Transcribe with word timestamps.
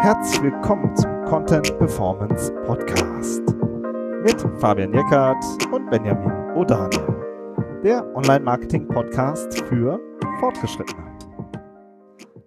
Herzlich 0.00 0.42
willkommen 0.42 0.94
zum 0.96 1.24
Content 1.24 1.76
Performance 1.78 2.52
Podcast 2.66 3.42
mit 4.22 4.40
Fabian 4.60 4.92
Jeckert 4.92 5.44
und 5.72 5.90
Benjamin 5.90 6.30
O'Daniel, 6.54 7.82
der 7.82 8.04
Online-Marketing-Podcast 8.14 9.60
für 9.62 9.98
Fortgeschrittene. 10.40 11.02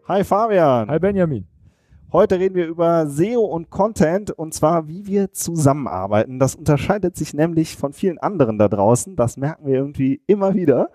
Hi 0.07 0.23
Fabian. 0.23 0.89
Hi 0.89 0.99
Benjamin. 0.99 1.50
Heute 2.13 2.39
reden 2.39 2.55
wir 2.55 2.67
über 2.67 3.07
SEO 3.07 3.39
und 3.39 3.69
Content 3.69 4.31
und 4.31 4.53
zwar, 4.53 4.89
wie 4.89 5.07
wir 5.07 5.31
zusammenarbeiten. 5.31 6.39
Das 6.39 6.55
unterscheidet 6.55 7.15
sich 7.15 7.33
nämlich 7.33 7.77
von 7.77 7.93
vielen 7.93 8.17
anderen 8.17 8.57
da 8.57 8.67
draußen. 8.67 9.15
Das 9.15 9.37
merken 9.37 9.65
wir 9.65 9.75
irgendwie 9.75 10.21
immer 10.27 10.53
wieder. 10.53 10.89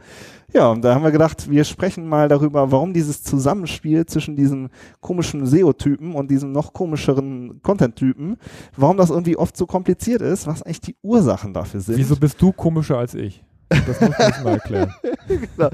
Ja, 0.53 0.71
und 0.71 0.85
da 0.85 0.95
haben 0.95 1.05
wir 1.05 1.13
gedacht, 1.13 1.51
wir 1.51 1.65
sprechen 1.65 2.07
mal 2.07 2.29
darüber, 2.29 2.71
warum 2.71 2.93
dieses 2.93 3.23
Zusammenspiel 3.23 4.05
zwischen 4.05 4.37
diesem 4.37 4.69
komischen 5.01 5.47
SEO-Typen 5.47 6.15
und 6.15 6.31
diesem 6.31 6.53
noch 6.53 6.75
komischeren 6.75 7.63
Content-Typen, 7.63 8.37
warum 8.77 8.99
das 8.99 9.09
irgendwie 9.09 9.39
oft 9.39 9.57
so 9.57 9.65
kompliziert 9.65 10.21
ist, 10.21 10.47
was 10.47 10.63
eigentlich 10.63 10.83
die 10.83 10.97
Ursachen 11.03 11.55
dafür 11.55 11.81
sind. 11.81 11.97
Wieso 11.97 12.17
bist 12.17 12.43
du 12.43 12.53
komischer 12.53 12.99
als 12.99 13.15
ich? 13.15 13.43
Das 13.69 14.01
muss 14.01 14.11
ich 14.11 14.45
mal 14.45 14.53
erklären. 14.55 14.95
genau. 15.29 15.71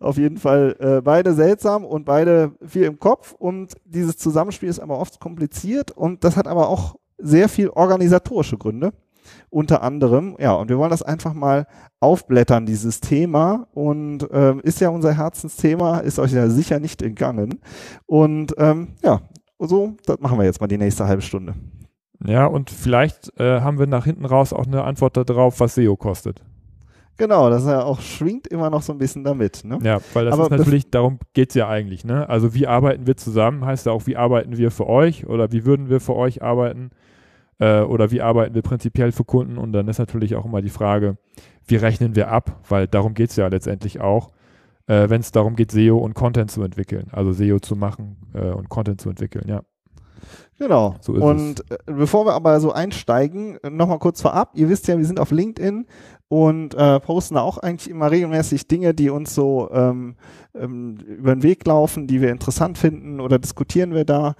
Auf 0.00 0.16
jeden 0.16 0.38
Fall 0.38 0.76
äh, 0.80 1.00
beide 1.00 1.34
seltsam 1.34 1.84
und 1.84 2.04
beide 2.04 2.52
viel 2.66 2.84
im 2.84 2.98
Kopf 2.98 3.32
und 3.32 3.74
dieses 3.84 4.16
Zusammenspiel 4.18 4.68
ist 4.68 4.80
aber 4.80 4.98
oft 4.98 5.20
kompliziert 5.20 5.90
und 5.90 6.24
das 6.24 6.36
hat 6.36 6.48
aber 6.48 6.68
auch 6.68 6.96
sehr 7.18 7.48
viel 7.48 7.68
organisatorische 7.70 8.58
Gründe. 8.58 8.92
Unter 9.50 9.82
anderem, 9.82 10.36
ja, 10.38 10.52
und 10.52 10.70
wir 10.70 10.78
wollen 10.78 10.90
das 10.90 11.02
einfach 11.02 11.34
mal 11.34 11.66
aufblättern, 12.00 12.64
dieses 12.66 13.00
Thema. 13.00 13.66
Und 13.72 14.26
ähm, 14.32 14.60
ist 14.60 14.80
ja 14.80 14.88
unser 14.88 15.14
Herzensthema, 15.14 15.98
ist 15.98 16.18
euch 16.18 16.32
ja 16.32 16.48
sicher 16.48 16.80
nicht 16.80 17.02
entgangen. 17.02 17.60
Und 18.06 18.54
ähm, 18.58 18.94
ja, 19.02 19.20
so, 19.58 19.96
das 20.06 20.20
machen 20.20 20.38
wir 20.38 20.44
jetzt 20.44 20.60
mal 20.60 20.66
die 20.66 20.78
nächste 20.78 21.06
halbe 21.06 21.22
Stunde. 21.22 21.54
Ja, 22.24 22.46
und 22.46 22.70
vielleicht 22.70 23.38
äh, 23.38 23.60
haben 23.60 23.78
wir 23.78 23.86
nach 23.86 24.04
hinten 24.04 24.24
raus 24.24 24.52
auch 24.52 24.66
eine 24.66 24.84
Antwort 24.84 25.16
darauf, 25.16 25.60
was 25.60 25.74
SEO 25.74 25.96
kostet. 25.96 26.42
Genau, 27.18 27.50
das 27.50 27.66
ja 27.66 27.82
auch 27.82 28.00
schwingt 28.00 28.46
immer 28.46 28.70
noch 28.70 28.82
so 28.82 28.92
ein 28.92 28.98
bisschen 28.98 29.24
damit. 29.24 29.64
Ne? 29.64 29.78
Ja, 29.82 29.98
weil 30.14 30.24
das 30.26 30.34
Aber 30.34 30.44
ist 30.44 30.50
natürlich, 30.50 30.88
darum 30.88 31.18
geht 31.34 31.50
es 31.50 31.56
ja 31.56 31.68
eigentlich. 31.68 32.04
Ne? 32.04 32.28
Also 32.28 32.54
wie 32.54 32.68
arbeiten 32.68 33.08
wir 33.08 33.16
zusammen, 33.16 33.64
heißt 33.66 33.86
ja 33.86 33.92
auch, 33.92 34.06
wie 34.06 34.16
arbeiten 34.16 34.56
wir 34.56 34.70
für 34.70 34.86
euch 34.86 35.26
oder 35.26 35.50
wie 35.50 35.64
würden 35.64 35.90
wir 35.90 36.00
für 36.00 36.14
euch 36.14 36.42
arbeiten 36.42 36.90
äh, 37.58 37.80
oder 37.80 38.12
wie 38.12 38.22
arbeiten 38.22 38.54
wir 38.54 38.62
prinzipiell 38.62 39.10
für 39.10 39.24
Kunden 39.24 39.58
und 39.58 39.72
dann 39.72 39.88
ist 39.88 39.98
natürlich 39.98 40.36
auch 40.36 40.44
immer 40.44 40.62
die 40.62 40.70
Frage, 40.70 41.18
wie 41.66 41.76
rechnen 41.76 42.14
wir 42.14 42.30
ab, 42.30 42.60
weil 42.68 42.86
darum 42.86 43.14
geht 43.14 43.30
es 43.30 43.36
ja 43.36 43.48
letztendlich 43.48 44.00
auch, 44.00 44.30
äh, 44.86 45.10
wenn 45.10 45.20
es 45.20 45.32
darum 45.32 45.56
geht, 45.56 45.72
SEO 45.72 45.98
und 45.98 46.14
Content 46.14 46.52
zu 46.52 46.62
entwickeln, 46.62 47.08
also 47.10 47.32
SEO 47.32 47.58
zu 47.58 47.74
machen 47.74 48.16
äh, 48.32 48.50
und 48.50 48.68
Content 48.68 49.00
zu 49.00 49.10
entwickeln, 49.10 49.48
ja. 49.48 49.62
Genau. 50.58 50.96
So 51.00 51.12
und 51.12 51.60
es. 51.60 51.76
Äh, 51.76 51.78
bevor 51.86 52.26
wir 52.26 52.34
aber 52.34 52.60
so 52.60 52.72
einsteigen, 52.72 53.58
nochmal 53.70 53.98
kurz 53.98 54.20
vorab. 54.20 54.50
Ihr 54.54 54.68
wisst 54.68 54.88
ja, 54.88 54.98
wir 54.98 55.04
sind 55.04 55.20
auf 55.20 55.30
LinkedIn 55.30 55.86
und 56.28 56.74
äh, 56.74 57.00
posten 57.00 57.36
da 57.36 57.40
auch 57.40 57.58
eigentlich 57.58 57.90
immer 57.90 58.10
regelmäßig 58.10 58.68
Dinge, 58.68 58.94
die 58.94 59.10
uns 59.10 59.34
so 59.34 59.70
ähm, 59.72 60.16
ähm, 60.54 60.98
über 61.06 61.34
den 61.34 61.42
Weg 61.42 61.66
laufen, 61.66 62.06
die 62.06 62.20
wir 62.20 62.30
interessant 62.30 62.76
finden 62.76 63.20
oder 63.20 63.38
diskutieren 63.38 63.94
wir 63.94 64.04
da 64.04 64.34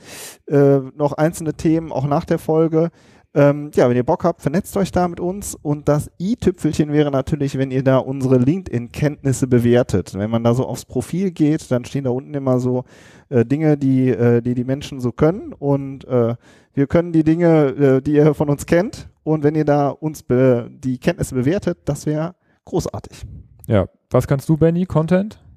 äh, 0.46 0.78
noch 0.96 1.14
einzelne 1.14 1.54
Themen 1.54 1.90
auch 1.90 2.06
nach 2.06 2.26
der 2.26 2.38
Folge. 2.38 2.90
Ähm, 3.34 3.70
ja, 3.74 3.88
wenn 3.88 3.96
ihr 3.96 4.04
Bock 4.04 4.24
habt, 4.24 4.40
vernetzt 4.40 4.76
euch 4.76 4.90
da 4.90 5.06
mit 5.06 5.20
uns 5.20 5.54
und 5.54 5.88
das 5.88 6.10
i-Tüpfelchen 6.18 6.92
wäre 6.92 7.10
natürlich, 7.10 7.58
wenn 7.58 7.70
ihr 7.70 7.84
da 7.84 7.98
unsere 7.98 8.38
LinkedIn-Kenntnisse 8.38 9.46
bewertet. 9.46 10.14
Wenn 10.14 10.30
man 10.30 10.44
da 10.44 10.54
so 10.54 10.66
aufs 10.66 10.86
Profil 10.86 11.30
geht, 11.30 11.70
dann 11.70 11.84
stehen 11.84 12.04
da 12.04 12.10
unten 12.10 12.32
immer 12.32 12.58
so 12.58 12.84
äh, 13.28 13.44
Dinge, 13.44 13.76
die, 13.76 14.08
äh, 14.08 14.40
die 14.40 14.54
die 14.54 14.64
Menschen 14.64 15.00
so 15.00 15.12
können 15.12 15.52
und 15.52 16.06
äh, 16.06 16.36
wir 16.72 16.86
können 16.86 17.12
die 17.12 17.24
Dinge, 17.24 17.66
äh, 17.68 18.00
die 18.00 18.14
ihr 18.14 18.34
von 18.34 18.48
uns 18.48 18.64
kennt 18.64 19.08
und 19.28 19.42
wenn 19.42 19.54
ihr 19.54 19.64
da 19.64 19.90
uns 19.90 20.24
die 20.26 20.98
Kenntnisse 20.98 21.34
bewertet, 21.34 21.78
das 21.84 22.06
wäre 22.06 22.34
großartig. 22.64 23.24
Ja, 23.66 23.86
was 24.10 24.26
kannst 24.26 24.48
du, 24.48 24.56
Benny? 24.56 24.86
Content? 24.86 25.42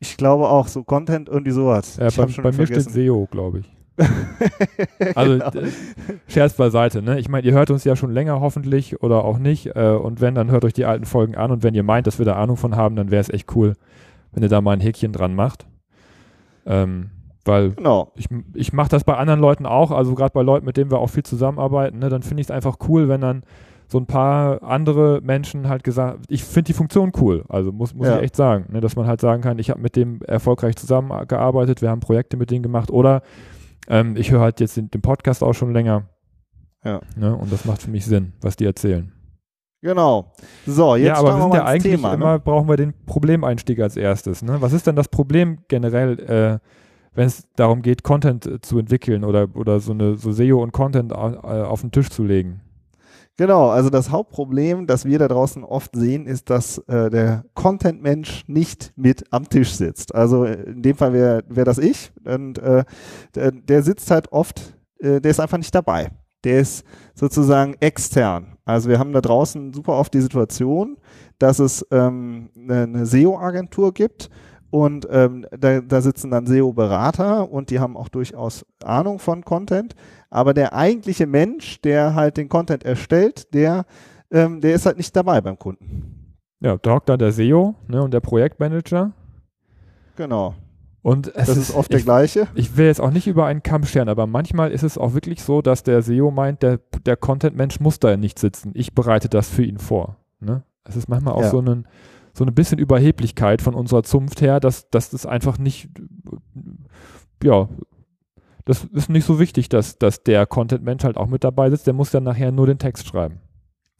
Ich 0.00 0.16
glaube 0.16 0.48
auch, 0.48 0.66
so 0.66 0.82
Content 0.82 1.28
irgendwie 1.28 1.52
sowas. 1.52 1.96
Ja, 1.96 2.08
bei, 2.16 2.26
bei 2.42 2.50
mir 2.50 2.66
steht 2.66 2.90
SEO, 2.90 3.28
glaube 3.30 3.60
ich. 3.60 3.76
also 5.14 5.38
genau. 5.38 5.66
Scherz 6.26 6.54
beiseite, 6.54 7.02
ne? 7.02 7.20
Ich 7.20 7.28
meine, 7.28 7.46
ihr 7.46 7.52
hört 7.52 7.70
uns 7.70 7.84
ja 7.84 7.94
schon 7.94 8.10
länger 8.10 8.40
hoffentlich 8.40 9.00
oder 9.00 9.24
auch 9.24 9.38
nicht. 9.38 9.76
Äh, 9.76 9.90
und 9.90 10.20
wenn, 10.20 10.34
dann 10.34 10.50
hört 10.50 10.64
euch 10.64 10.72
die 10.72 10.86
alten 10.86 11.04
Folgen 11.04 11.36
an. 11.36 11.52
Und 11.52 11.62
wenn 11.62 11.74
ihr 11.74 11.84
meint, 11.84 12.08
dass 12.08 12.18
wir 12.18 12.26
da 12.26 12.34
Ahnung 12.34 12.56
von 12.56 12.74
haben, 12.74 12.96
dann 12.96 13.12
wäre 13.12 13.20
es 13.20 13.28
echt 13.28 13.54
cool, 13.54 13.74
wenn 14.32 14.42
ihr 14.42 14.48
da 14.48 14.60
mal 14.60 14.72
ein 14.72 14.80
Häkchen 14.80 15.12
dran 15.12 15.36
macht. 15.36 15.66
Ähm, 16.66 17.10
weil 17.44 17.72
genau. 17.72 18.12
ich, 18.16 18.26
ich 18.54 18.72
mache 18.72 18.90
das 18.90 19.04
bei 19.04 19.16
anderen 19.16 19.40
Leuten 19.40 19.66
auch, 19.66 19.90
also 19.90 20.14
gerade 20.14 20.32
bei 20.32 20.42
Leuten, 20.42 20.66
mit 20.66 20.76
denen 20.76 20.90
wir 20.90 20.98
auch 20.98 21.08
viel 21.10 21.22
zusammenarbeiten, 21.22 21.98
ne, 21.98 22.08
dann 22.08 22.22
finde 22.22 22.40
ich 22.42 22.46
es 22.46 22.50
einfach 22.50 22.76
cool, 22.88 23.08
wenn 23.08 23.20
dann 23.20 23.42
so 23.88 23.98
ein 23.98 24.06
paar 24.06 24.62
andere 24.62 25.20
Menschen 25.22 25.68
halt 25.68 25.82
gesagt, 25.82 26.20
ich 26.28 26.44
finde 26.44 26.68
die 26.68 26.74
Funktion 26.74 27.12
cool, 27.20 27.44
also 27.48 27.72
muss, 27.72 27.94
muss 27.94 28.06
ja. 28.06 28.16
ich 28.16 28.22
echt 28.24 28.36
sagen, 28.36 28.66
ne, 28.70 28.80
dass 28.80 28.94
man 28.94 29.06
halt 29.06 29.20
sagen 29.20 29.42
kann, 29.42 29.58
ich 29.58 29.70
habe 29.70 29.80
mit 29.80 29.96
dem 29.96 30.20
erfolgreich 30.22 30.76
zusammengearbeitet, 30.76 31.82
wir 31.82 31.90
haben 31.90 32.00
Projekte 32.00 32.36
mit 32.36 32.50
denen 32.50 32.62
gemacht 32.62 32.90
oder 32.90 33.22
ähm, 33.88 34.16
ich 34.16 34.30
höre 34.30 34.40
halt 34.40 34.60
jetzt 34.60 34.76
den, 34.76 34.90
den, 34.90 35.00
Podcast 35.00 35.42
auch 35.42 35.54
schon 35.54 35.72
länger. 35.72 36.04
Ja. 36.84 37.00
Ne, 37.16 37.34
und 37.34 37.52
das 37.52 37.64
macht 37.64 37.82
für 37.82 37.90
mich 37.90 38.06
Sinn, 38.06 38.34
was 38.40 38.56
die 38.56 38.64
erzählen. 38.64 39.12
Genau. 39.82 40.32
So, 40.66 40.96
jetzt 40.96 41.06
ja, 41.06 41.14
aber 41.14 41.36
wir 41.36 41.42
sind 41.42 41.54
ja 41.54 41.64
eigentlich 41.64 41.94
Thema, 41.94 42.14
immer, 42.14 42.32
ne? 42.34 42.38
brauchen 42.40 42.68
wir 42.68 42.76
den 42.76 42.92
Problemeinstieg 43.06 43.80
als 43.80 43.96
erstes. 43.96 44.42
Ne? 44.42 44.60
Was 44.60 44.74
ist 44.74 44.86
denn 44.86 44.96
das 44.96 45.08
Problem 45.08 45.58
generell, 45.68 46.20
äh, 46.20 46.58
wenn 47.14 47.26
es 47.26 47.44
darum 47.56 47.82
geht, 47.82 48.02
Content 48.02 48.46
äh, 48.46 48.60
zu 48.60 48.78
entwickeln 48.78 49.24
oder, 49.24 49.48
oder 49.54 49.80
so 49.80 49.92
eine 49.92 50.16
so 50.16 50.32
SEO 50.32 50.62
und 50.62 50.72
Content 50.72 51.12
auf, 51.12 51.34
äh, 51.34 51.62
auf 51.62 51.80
den 51.80 51.90
Tisch 51.90 52.10
zu 52.10 52.24
legen? 52.24 52.60
Genau, 53.36 53.70
also 53.70 53.88
das 53.88 54.10
Hauptproblem, 54.10 54.86
das 54.86 55.06
wir 55.06 55.18
da 55.18 55.26
draußen 55.26 55.64
oft 55.64 55.96
sehen, 55.96 56.26
ist, 56.26 56.50
dass 56.50 56.78
äh, 56.88 57.08
der 57.08 57.44
Content-Mensch 57.54 58.44
nicht 58.48 58.92
mit 58.96 59.24
am 59.32 59.48
Tisch 59.48 59.72
sitzt. 59.72 60.14
Also 60.14 60.44
äh, 60.44 60.62
in 60.64 60.82
dem 60.82 60.96
Fall 60.96 61.12
wäre 61.14 61.42
wär 61.48 61.64
das 61.64 61.78
ich 61.78 62.12
und 62.24 62.60
der, 62.60 62.84
der, 63.34 63.82
sitzt 63.82 64.10
halt 64.10 64.30
oft, 64.32 64.74
der 65.00 65.24
ist 65.24 65.40
einfach 65.40 65.56
nicht 65.56 65.74
dabei. 65.74 66.10
Der 66.44 66.60
ist 66.60 66.84
sozusagen 67.14 67.74
extern. 67.80 68.56
Also 68.64 68.88
wir 68.88 68.98
haben 68.98 69.12
da 69.12 69.20
draußen 69.20 69.72
super 69.72 69.94
oft 69.94 70.12
die 70.12 70.20
Situation, 70.20 70.98
dass 71.38 71.58
es 71.58 71.86
ähm, 71.90 72.50
eine, 72.56 72.82
eine 72.82 73.06
SEO-Agentur 73.06 73.94
gibt 73.94 74.30
und 74.70 75.06
ähm, 75.10 75.46
da, 75.50 75.80
da 75.80 76.00
sitzen 76.00 76.30
dann 76.30 76.46
SEO-Berater 76.46 77.50
und 77.50 77.70
die 77.70 77.80
haben 77.80 77.96
auch 77.96 78.08
durchaus 78.08 78.64
Ahnung 78.84 79.18
von 79.18 79.44
Content. 79.44 79.94
Aber 80.30 80.54
der 80.54 80.74
eigentliche 80.74 81.26
Mensch, 81.26 81.80
der 81.80 82.14
halt 82.14 82.36
den 82.36 82.48
Content 82.48 82.84
erstellt, 82.84 83.52
der, 83.52 83.84
ähm, 84.30 84.60
der 84.60 84.74
ist 84.74 84.86
halt 84.86 84.96
nicht 84.96 85.14
dabei 85.16 85.40
beim 85.40 85.58
Kunden. 85.58 86.36
Ja, 86.60 86.76
da 86.76 86.92
hockt 86.92 87.08
da 87.08 87.16
der 87.16 87.32
SEO 87.32 87.74
ne, 87.88 88.02
und 88.02 88.14
der 88.14 88.20
Projektmanager. 88.20 89.12
Genau. 90.16 90.54
Und 91.02 91.32
das 91.34 91.48
ist, 91.48 91.56
ist 91.56 91.74
oft 91.74 91.92
der 91.92 92.02
gleiche. 92.02 92.46
Ich 92.54 92.76
will 92.76 92.86
jetzt 92.86 93.00
auch 93.00 93.10
nicht 93.10 93.26
über 93.26 93.46
einen 93.46 93.62
Kamm 93.62 93.84
scheren, 93.84 94.10
aber 94.10 94.26
manchmal 94.26 94.70
ist 94.70 94.82
es 94.82 94.98
auch 94.98 95.14
wirklich 95.14 95.42
so, 95.42 95.62
dass 95.62 95.82
der 95.82 96.02
SEO 96.02 96.30
meint, 96.30 96.62
der, 96.62 96.78
der 97.06 97.16
Content-Mensch 97.16 97.80
muss 97.80 97.98
da 97.98 98.16
nicht 98.16 98.38
sitzen. 98.38 98.72
Ich 98.74 98.94
bereite 98.94 99.30
das 99.30 99.48
für 99.48 99.64
ihn 99.64 99.78
vor. 99.78 100.16
Ne? 100.40 100.62
Es 100.84 100.96
ist 100.96 101.08
manchmal 101.08 101.34
auch 101.34 101.42
ja. 101.42 101.50
so 101.50 101.60
ein 101.60 101.86
so 102.32 102.44
ein 102.44 102.54
bisschen 102.54 102.78
Überheblichkeit 102.78 103.62
von 103.62 103.74
unserer 103.74 104.02
Zunft 104.02 104.40
her, 104.40 104.60
dass, 104.60 104.88
dass 104.90 105.10
das 105.10 105.26
einfach 105.26 105.58
nicht, 105.58 105.88
ja, 107.42 107.68
das 108.64 108.84
ist 108.84 109.10
nicht 109.10 109.24
so 109.24 109.38
wichtig, 109.40 109.68
dass, 109.68 109.98
dass 109.98 110.22
der 110.22 110.46
Content-Mensch 110.46 111.04
halt 111.04 111.16
auch 111.16 111.26
mit 111.26 111.44
dabei 111.44 111.70
sitzt, 111.70 111.86
der 111.86 111.94
muss 111.94 112.10
dann 112.10 112.24
nachher 112.24 112.52
nur 112.52 112.66
den 112.66 112.78
Text 112.78 113.06
schreiben. 113.06 113.40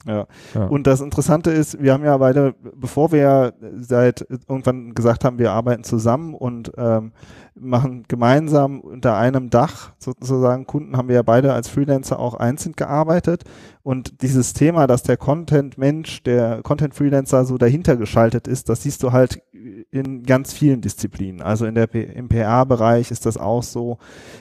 Ja. 0.06 0.27
ja. 0.55 0.65
Und 0.66 0.87
das 0.87 1.00
Interessante 1.00 1.50
ist, 1.50 1.83
wir 1.83 1.93
haben 1.93 2.05
ja 2.05 2.16
beide, 2.16 2.55
bevor 2.75 3.12
wir 3.12 3.53
seit 3.78 4.27
irgendwann 4.49 4.94
gesagt 4.94 5.25
haben, 5.25 5.38
wir 5.38 5.53
arbeiten 5.53 5.84
zusammen 5.84 6.34
und 6.34 6.72
ähm, 6.77 7.13
machen 7.54 8.04
gemeinsam 8.09 8.80
unter 8.80 9.16
einem 9.16 9.51
Dach 9.51 9.92
sozusagen 9.98 10.66
Kunden, 10.66 10.97
haben 10.97 11.09
wir 11.09 11.16
ja 11.16 11.22
beide 11.22 11.53
als 11.53 11.69
Freelancer 11.69 12.19
auch 12.19 12.34
einzeln 12.34 12.75
gearbeitet. 12.75 13.45
Und 13.83 14.22
dieses 14.22 14.54
Thema, 14.54 14.86
dass 14.86 15.03
der 15.03 15.16
Content-Mensch, 15.16 16.22
der 16.22 16.63
Content-Freelancer 16.63 17.45
so 17.45 17.59
dahinter 17.59 17.97
geschaltet 17.97 18.48
ist, 18.48 18.69
das 18.69 18.83
siehst 18.83 19.03
du 19.03 19.13
halt 19.13 19.42
in 19.91 20.22
ganz 20.22 20.53
vielen 20.53 20.80
Disziplinen. 20.80 21.42
Also 21.42 21.66
in 21.66 21.75
der 21.75 21.92
im 21.95 22.28
PA-Bereich 22.28 23.10
ist 23.10 23.27
das 23.27 23.36
auch 23.36 23.63
so. 23.63 23.98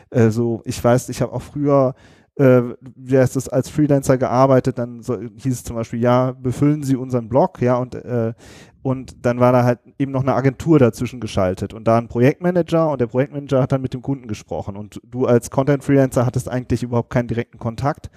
Äh, 0.09 0.29
so, 0.29 0.61
ich 0.65 0.81
weiß, 0.81 1.09
ich 1.09 1.21
habe 1.21 1.33
auch 1.33 1.41
früher 1.41 1.95
äh, 2.39 2.61
wie 2.95 3.17
heißt 3.17 3.35
das, 3.35 3.49
als 3.49 3.69
Freelancer 3.69 4.17
gearbeitet, 4.17 4.79
dann 4.79 5.03
so, 5.03 5.19
hieß 5.19 5.53
es 5.53 5.63
zum 5.63 5.75
Beispiel, 5.75 5.99
ja, 5.99 6.31
befüllen 6.31 6.83
Sie 6.83 6.95
unseren 6.95 7.27
Blog, 7.27 7.61
ja, 7.61 7.75
und, 7.75 7.95
äh, 7.95 8.33
und 8.81 9.25
dann 9.25 9.41
war 9.41 9.51
da 9.51 9.65
halt 9.65 9.79
eben 9.99 10.13
noch 10.13 10.21
eine 10.21 10.33
Agentur 10.35 10.79
dazwischen 10.79 11.19
geschaltet 11.19 11.73
und 11.73 11.85
da 11.85 11.97
ein 11.97 12.07
Projektmanager 12.07 12.89
und 12.89 13.01
der 13.01 13.07
Projektmanager 13.07 13.61
hat 13.61 13.73
dann 13.73 13.81
mit 13.81 13.93
dem 13.93 14.01
Kunden 14.01 14.29
gesprochen 14.29 14.77
und 14.77 15.01
du 15.03 15.25
als 15.25 15.51
Content-Freelancer 15.51 16.25
hattest 16.25 16.47
eigentlich 16.47 16.81
überhaupt 16.81 17.09
keinen 17.09 17.27
direkten 17.27 17.59
Kontakt 17.59 18.09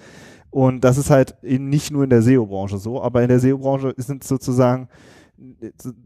und 0.51 0.85
das 0.85 0.97
ist 0.97 1.09
halt 1.09 1.35
eben 1.43 1.67
nicht 1.67 1.91
nur 1.91 2.05
in 2.05 2.09
der 2.09 2.21
SEO-Branche 2.21 2.77
so, 2.77 3.01
aber 3.01 3.23
in 3.23 3.27
der 3.27 3.39
SEO-Branche 3.39 3.93
sind 3.97 4.23
sozusagen 4.23 4.87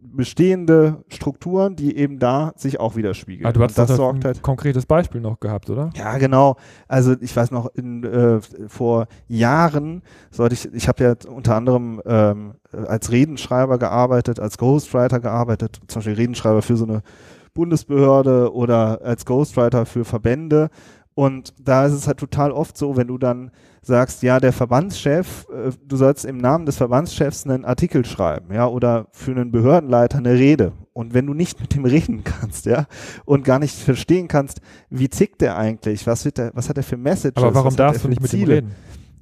bestehende 0.02 1.04
Strukturen, 1.10 1.76
die 1.76 1.98
eben 1.98 2.20
da 2.20 2.54
sich 2.56 2.80
auch 2.80 2.96
widerspiegeln. 2.96 3.46
Ah, 3.46 3.52
du 3.52 3.62
hast 3.62 3.78
das 3.78 3.96
sorgt 3.96 4.20
ein 4.20 4.24
halt 4.26 4.42
konkretes 4.42 4.86
Beispiel 4.86 5.22
noch 5.22 5.40
gehabt, 5.40 5.70
oder? 5.70 5.92
Ja, 5.96 6.18
genau. 6.18 6.56
Also 6.88 7.16
ich 7.20 7.36
weiß 7.36 7.52
noch, 7.52 7.68
in, 7.76 8.04
äh, 8.04 8.40
vor 8.68 9.08
Jahren 9.28 10.02
sollte 10.32 10.56
ich, 10.56 10.74
ich 10.74 10.88
habe 10.88 11.04
ja 11.04 11.16
unter 11.30 11.56
anderem 11.56 12.02
ähm, 12.06 12.56
als 12.72 13.12
Redenschreiber 13.12 13.78
gearbeitet, 13.78 14.40
als 14.40 14.58
Ghostwriter 14.58 15.20
gearbeitet, 15.20 15.80
zum 15.88 16.00
Beispiel 16.00 16.16
Redenschreiber 16.16 16.62
für 16.62 16.78
so 16.78 16.86
eine 16.86 17.02
Bundesbehörde 17.58 18.54
oder 18.54 19.02
als 19.02 19.26
Ghostwriter 19.26 19.88
für 19.88 20.06
Verbände. 20.06 20.70
Und 21.18 21.56
da 21.60 21.88
ist 21.88 21.94
es 21.94 22.06
halt 22.06 22.20
total 22.20 22.52
oft 22.52 22.78
so, 22.78 22.96
wenn 22.96 23.08
du 23.08 23.18
dann 23.18 23.50
sagst, 23.82 24.22
ja, 24.22 24.40
der 24.40 24.54
Verbandschef, 24.54 25.48
äh, 25.50 25.72
du 25.84 25.96
sollst 25.96 26.26
im 26.26 26.38
Namen 26.38 26.68
des 26.68 26.78
Verbandschefs 26.78 27.44
einen 27.48 27.66
Artikel 27.66 28.06
schreiben, 28.06 28.54
ja, 28.54 28.68
oder 28.68 29.08
für 29.14 29.32
einen 29.32 29.52
Behördenleiter 29.52 30.20
eine 30.20 30.34
Rede. 30.34 30.74
Und 30.94 31.16
wenn 31.16 31.26
du 31.26 31.34
nicht 31.34 31.60
mit 31.60 31.74
dem 31.74 31.86
reden 31.86 32.24
kannst, 32.24 32.68
ja, 32.68 32.86
und 33.26 33.46
gar 33.46 33.58
nicht 33.58 33.76
verstehen 33.76 34.28
kannst, 34.28 34.62
wie 34.92 35.10
tickt 35.10 35.42
der 35.42 35.58
eigentlich, 35.58 36.06
was 36.06 36.24
wird 36.24 36.38
der, 36.38 36.52
was 36.54 36.70
hat 36.70 36.78
er 36.78 36.84
für 36.84 36.98
Messages? 36.98 37.42
Aber 37.42 37.56
warum 37.56 37.76
darfst 37.76 38.04
du 38.04 38.10
nicht 38.10 38.22
mit 38.22 38.30
Ziele? 38.30 38.46
dem 38.62 38.66
reden? 38.68 38.76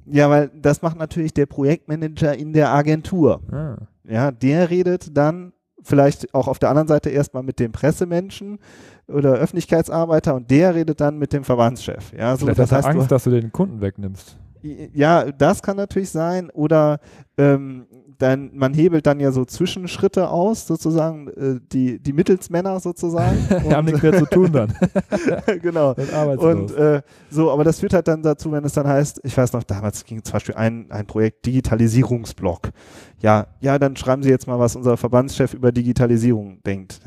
Ja, 0.04 0.28
weil 0.28 0.50
das 0.54 0.82
macht 0.82 0.98
natürlich 0.98 1.32
der 1.32 1.46
Projektmanager 1.46 2.36
in 2.36 2.52
der 2.52 2.74
Agentur. 2.74 3.40
Ah. 3.50 3.76
Ja, 4.04 4.30
der 4.32 4.68
redet 4.68 5.16
dann 5.16 5.54
vielleicht 5.86 6.34
auch 6.34 6.48
auf 6.48 6.58
der 6.58 6.68
anderen 6.68 6.88
Seite 6.88 7.10
erstmal 7.10 7.42
mit 7.42 7.60
dem 7.60 7.72
Pressemenschen 7.72 8.58
oder 9.06 9.34
Öffentlichkeitsarbeiter 9.34 10.34
und 10.34 10.50
der 10.50 10.74
redet 10.74 11.00
dann 11.00 11.18
mit 11.18 11.32
dem 11.32 11.44
Verbandschef. 11.44 12.12
Ja, 12.12 12.36
so, 12.36 12.46
vielleicht 12.46 12.58
das 12.58 12.72
heißt 12.72 12.88
Angst, 12.88 13.10
du, 13.10 13.14
dass 13.14 13.24
du 13.24 13.30
den 13.30 13.52
Kunden 13.52 13.80
wegnimmst. 13.80 14.36
Ja, 14.92 15.30
das 15.30 15.62
kann 15.62 15.76
natürlich 15.76 16.10
sein. 16.10 16.50
Oder 16.50 16.98
ähm, 17.38 17.86
dann, 18.18 18.50
man 18.54 18.74
hebelt 18.74 19.06
dann 19.06 19.20
ja 19.20 19.32
so 19.32 19.44
Zwischenschritte 19.44 20.28
aus, 20.28 20.66
sozusagen, 20.66 21.28
äh, 21.28 21.60
die, 21.72 21.98
die 21.98 22.12
Mittelsmänner 22.12 22.80
sozusagen. 22.80 23.38
haben 23.70 23.86
nichts 23.86 24.02
mehr 24.02 24.18
zu 24.18 24.26
tun 24.26 24.52
dann. 24.52 24.72
genau. 25.62 25.94
Und 26.36 26.74
äh, 26.74 27.02
so, 27.30 27.50
aber 27.50 27.64
das 27.64 27.80
führt 27.80 27.94
halt 27.94 28.08
dann 28.08 28.22
dazu, 28.22 28.50
wenn 28.52 28.64
es 28.64 28.72
dann 28.72 28.86
heißt, 28.86 29.20
ich 29.24 29.36
weiß 29.36 29.52
noch, 29.52 29.62
damals 29.62 30.04
ging 30.04 30.22
zum 30.22 30.32
Beispiel 30.32 30.54
ein, 30.54 30.86
ein 30.90 31.06
Projekt 31.06 31.46
Digitalisierungsblock. 31.46 32.70
Ja, 33.22 33.46
ja, 33.60 33.78
dann 33.78 33.96
schreiben 33.96 34.22
Sie 34.22 34.28
jetzt 34.28 34.46
mal, 34.46 34.58
was 34.58 34.76
unser 34.76 34.96
Verbandschef 34.96 35.54
über 35.54 35.72
Digitalisierung 35.72 36.62
denkt. 36.64 37.00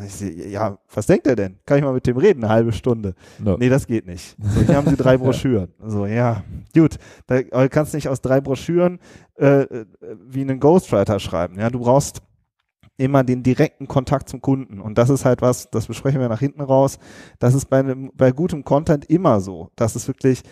Ja, 0.49 0.79
was 0.93 1.05
denkt 1.05 1.27
er 1.27 1.35
denn? 1.35 1.59
Kann 1.65 1.77
ich 1.77 1.83
mal 1.83 1.93
mit 1.93 2.07
dem 2.07 2.17
reden, 2.17 2.43
eine 2.43 2.51
halbe 2.51 2.71
Stunde? 2.71 3.13
No. 3.37 3.57
Nee, 3.57 3.69
das 3.69 3.85
geht 3.85 4.07
nicht. 4.07 4.35
So, 4.41 4.61
hier 4.61 4.75
haben 4.75 4.89
Sie 4.89 4.95
drei 4.95 5.17
Broschüren. 5.19 5.69
So, 5.85 6.07
ja, 6.07 6.43
gut. 6.73 6.97
Da, 7.27 7.67
kannst 7.67 7.93
nicht 7.93 8.09
aus 8.09 8.21
drei 8.21 8.41
Broschüren 8.41 8.99
äh, 9.39 9.61
äh, 9.61 9.85
wie 10.27 10.41
einen 10.41 10.59
Ghostwriter 10.59 11.19
schreiben. 11.19 11.57
Ja, 11.59 11.69
du 11.69 11.79
brauchst 11.79 12.21
immer 12.97 13.23
den 13.23 13.41
direkten 13.41 13.87
Kontakt 13.87 14.27
zum 14.27 14.41
Kunden. 14.41 14.81
Und 14.81 14.97
das 14.97 15.09
ist 15.09 15.23
halt 15.23 15.41
was, 15.41 15.69
das 15.71 15.87
besprechen 15.87 16.19
wir 16.19 16.27
nach 16.27 16.41
hinten 16.41 16.61
raus. 16.61 16.99
Das 17.39 17.53
ist 17.53 17.69
bei, 17.69 17.79
einem, 17.79 18.11
bei 18.13 18.31
gutem 18.31 18.65
Content 18.65 19.05
immer 19.05 19.39
so, 19.39 19.69
dass 19.77 19.95
es 19.95 20.07
wirklich 20.09 20.43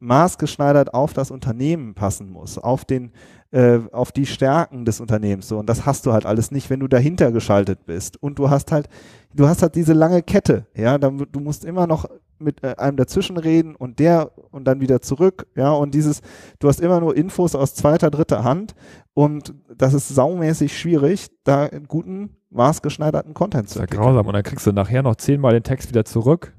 maßgeschneidert 0.00 0.92
auf 0.92 1.14
das 1.14 1.30
Unternehmen 1.30 1.94
passen 1.94 2.28
muss, 2.28 2.58
auf 2.58 2.84
den, 2.84 3.12
äh, 3.52 3.78
auf 3.92 4.12
die 4.12 4.26
Stärken 4.26 4.84
des 4.84 5.00
Unternehmens. 5.00 5.48
So. 5.48 5.58
Und 5.58 5.70
das 5.70 5.86
hast 5.86 6.04
du 6.04 6.12
halt 6.12 6.26
alles 6.26 6.50
nicht, 6.50 6.68
wenn 6.68 6.80
du 6.80 6.88
dahinter 6.88 7.32
geschaltet 7.32 7.86
bist. 7.86 8.22
Und 8.22 8.38
du 8.38 8.50
hast 8.50 8.70
halt, 8.70 8.90
du 9.32 9.48
hast 9.48 9.62
halt 9.62 9.74
diese 9.74 9.94
lange 9.94 10.22
Kette, 10.22 10.66
ja, 10.76 10.98
du 10.98 11.40
musst 11.40 11.64
immer 11.64 11.86
noch 11.86 12.04
mit 12.38 12.62
äh, 12.62 12.74
einem 12.76 12.96
dazwischen 12.96 13.36
reden 13.36 13.74
und 13.74 13.98
der 13.98 14.32
und 14.50 14.64
dann 14.64 14.80
wieder 14.80 15.00
zurück, 15.00 15.46
ja, 15.56 15.72
und 15.72 15.94
dieses, 15.94 16.20
du 16.58 16.68
hast 16.68 16.80
immer 16.80 17.00
nur 17.00 17.16
Infos 17.16 17.54
aus 17.54 17.74
zweiter, 17.74 18.10
dritter 18.10 18.44
Hand 18.44 18.74
und 19.14 19.54
das 19.76 19.94
ist 19.94 20.08
saumäßig 20.08 20.78
schwierig, 20.78 21.28
da 21.44 21.64
einen 21.64 21.86
guten, 21.86 22.36
maßgeschneiderten 22.50 23.34
Content 23.34 23.68
zu 23.68 23.80
entwickeln. 23.80 24.02
Ja, 24.02 24.06
grausam 24.06 24.26
und 24.26 24.32
dann 24.34 24.42
kriegst 24.42 24.66
du 24.66 24.72
nachher 24.72 25.02
noch 25.02 25.16
zehnmal 25.16 25.52
den 25.52 25.62
Text 25.62 25.88
wieder 25.88 26.04
zurück, 26.04 26.54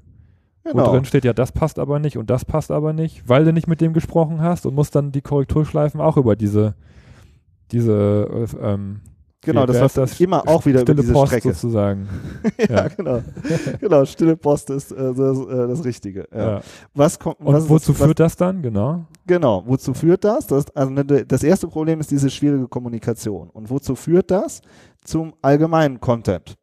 genau. 0.64 0.86
wo 0.86 0.90
drin 0.92 1.04
steht, 1.04 1.24
ja, 1.24 1.32
das 1.32 1.52
passt 1.52 1.78
aber 1.78 1.98
nicht 1.98 2.18
und 2.18 2.30
das 2.30 2.44
passt 2.44 2.70
aber 2.70 2.92
nicht, 2.92 3.28
weil 3.28 3.44
du 3.44 3.52
nicht 3.52 3.66
mit 3.66 3.80
dem 3.80 3.92
gesprochen 3.92 4.40
hast 4.40 4.66
und 4.66 4.74
musst 4.74 4.94
dann 4.94 5.12
die 5.12 5.22
Korrekturschleifen 5.22 6.00
auch 6.00 6.16
über 6.16 6.36
diese, 6.36 6.74
diese, 7.72 8.46
äh, 8.62 8.72
ähm, 8.72 9.00
Genau, 9.42 9.64
das 9.64 9.94
das 9.94 10.20
immer 10.20 10.46
auch 10.48 10.64
wieder 10.66 10.80
über 10.80 10.94
diese 10.94 11.12
Post 11.12 11.28
Strecke. 11.28 11.52
sozusagen. 11.52 12.08
ja, 12.58 12.66
ja, 12.68 12.88
genau. 12.88 13.22
genau, 13.80 14.04
stille 14.04 14.36
Post 14.36 14.70
ist 14.70 14.90
äh, 14.90 15.14
das, 15.14 15.38
äh, 15.38 15.68
das, 15.68 15.84
Richtige. 15.84 16.26
Ja. 16.34 16.50
ja. 16.56 16.60
Was 16.94 17.18
kommt, 17.18 17.38
Und 17.40 17.54
was 17.54 17.68
wozu 17.68 17.92
ist, 17.92 17.98
führt 17.98 18.18
was, 18.18 18.32
das 18.32 18.36
dann, 18.36 18.62
genau? 18.62 19.06
Genau, 19.26 19.62
wozu 19.66 19.94
führt 19.94 20.24
das? 20.24 20.46
Das, 20.46 20.74
also 20.74 20.90
ne, 20.90 21.04
das 21.04 21.42
erste 21.42 21.68
Problem 21.68 22.00
ist 22.00 22.10
diese 22.10 22.30
schwierige 22.30 22.66
Kommunikation. 22.66 23.50
Und 23.50 23.70
wozu 23.70 23.94
führt 23.94 24.30
das? 24.30 24.62
Zum 25.04 25.34
allgemeinen 25.42 26.00
Content. 26.00 26.56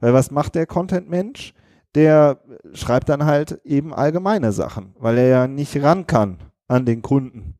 Weil 0.00 0.14
was 0.14 0.30
macht 0.30 0.54
der 0.54 0.66
Content-Mensch? 0.66 1.52
Der 1.94 2.38
schreibt 2.72 3.08
dann 3.08 3.24
halt 3.26 3.60
eben 3.64 3.92
allgemeine 3.92 4.52
Sachen, 4.52 4.94
weil 4.98 5.18
er 5.18 5.28
ja 5.28 5.46
nicht 5.48 5.82
ran 5.82 6.06
kann 6.06 6.38
an 6.68 6.86
den 6.86 7.02
Kunden. 7.02 7.56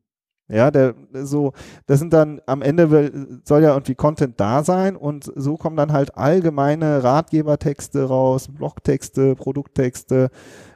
Ja, 0.51 0.69
der 0.69 0.95
so, 1.13 1.53
das 1.85 1.99
sind 1.99 2.11
dann 2.11 2.41
am 2.45 2.61
Ende 2.61 2.91
will, 2.91 3.41
soll 3.45 3.63
ja 3.63 3.71
irgendwie 3.71 3.95
Content 3.95 4.39
da 4.39 4.63
sein 4.63 4.97
und 4.97 5.31
so 5.35 5.55
kommen 5.55 5.77
dann 5.77 5.93
halt 5.93 6.17
allgemeine 6.17 7.03
Ratgebertexte 7.03 8.03
raus, 8.03 8.49
Blogtexte, 8.49 9.35
Produkttexte, 9.35 10.29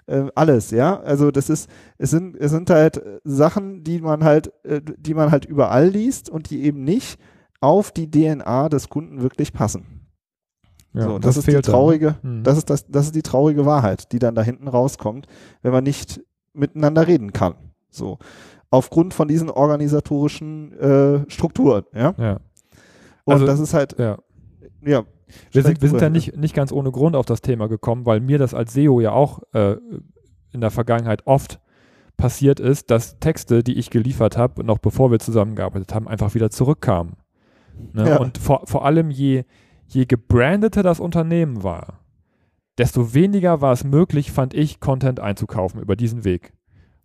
äh, 0.07 0.27
alles, 0.33 0.71
ja. 0.71 1.01
Also 1.01 1.29
das 1.31 1.49
ist, 1.49 1.69
es 1.97 2.11
sind, 2.11 2.37
es 2.37 2.51
sind 2.51 2.69
halt 2.69 3.01
Sachen, 3.25 3.83
die 3.83 3.99
man 3.99 4.23
halt, 4.23 4.53
äh, 4.63 4.81
die 4.81 5.13
man 5.13 5.31
halt 5.31 5.43
überall 5.43 5.87
liest 5.87 6.29
und 6.29 6.49
die 6.51 6.63
eben 6.63 6.83
nicht 6.83 7.19
auf 7.59 7.91
die 7.91 8.09
DNA 8.09 8.69
des 8.69 8.87
Kunden 8.87 9.21
wirklich 9.21 9.51
passen. 9.51 10.07
Ja, 10.93 11.03
so, 11.03 11.19
das, 11.19 11.35
das 11.35 11.37
ist 11.37 11.47
die 11.47 11.61
traurige, 11.61 12.15
dann, 12.23 12.37
ne? 12.37 12.43
das 12.43 12.57
ist 12.57 12.69
das, 12.69 12.87
das 12.87 13.07
ist 13.07 13.15
die 13.15 13.23
traurige 13.23 13.65
Wahrheit, 13.65 14.13
die 14.13 14.19
dann 14.19 14.35
da 14.35 14.41
hinten 14.41 14.69
rauskommt, 14.69 15.27
wenn 15.61 15.73
man 15.73 15.83
nicht 15.83 16.21
miteinander 16.53 17.07
reden 17.07 17.33
kann. 17.33 17.55
So 17.89 18.17
aufgrund 18.75 19.13
von 19.13 19.27
diesen 19.27 19.49
organisatorischen 19.49 20.73
äh, 20.73 21.29
Strukturen. 21.29 21.83
Ja. 21.93 22.13
ja. 22.17 22.39
Und 23.23 23.33
also, 23.33 23.45
das 23.45 23.59
ist 23.59 23.73
halt, 23.73 23.97
ja. 23.97 24.17
ja 24.85 25.03
wir 25.51 25.63
sind, 25.63 25.81
wir 25.81 25.89
sind 25.89 26.01
ja 26.01 26.09
nicht, 26.09 26.37
nicht 26.37 26.55
ganz 26.55 26.71
ohne 26.71 26.91
Grund 26.91 27.15
auf 27.15 27.25
das 27.25 27.41
Thema 27.41 27.67
gekommen, 27.67 28.05
weil 28.05 28.19
mir 28.19 28.37
das 28.37 28.53
als 28.53 28.73
SEO 28.73 28.99
ja 28.99 29.11
auch 29.11 29.41
äh, 29.53 29.77
in 30.51 30.61
der 30.61 30.71
Vergangenheit 30.71 31.25
oft 31.25 31.59
passiert 32.17 32.59
ist, 32.59 32.91
dass 32.91 33.19
Texte, 33.19 33.63
die 33.63 33.77
ich 33.77 33.89
geliefert 33.89 34.37
habe, 34.37 34.63
noch 34.63 34.77
bevor 34.77 35.11
wir 35.11 35.19
zusammengearbeitet 35.19 35.93
haben, 35.93 36.07
einfach 36.07 36.33
wieder 36.33 36.49
zurückkamen. 36.49 37.13
Ne? 37.93 38.09
Ja. 38.09 38.17
Und 38.17 38.37
vor, 38.37 38.61
vor 38.65 38.85
allem 38.85 39.11
je, 39.11 39.43
je 39.87 40.05
gebrandeter 40.05 40.83
das 40.83 40.99
Unternehmen 40.99 41.63
war, 41.63 41.99
desto 42.77 43.13
weniger 43.13 43.61
war 43.61 43.73
es 43.73 43.83
möglich, 43.83 44.31
fand 44.31 44.53
ich, 44.53 44.79
Content 44.79 45.19
einzukaufen 45.19 45.81
über 45.81 45.95
diesen 45.95 46.23
Weg. 46.23 46.53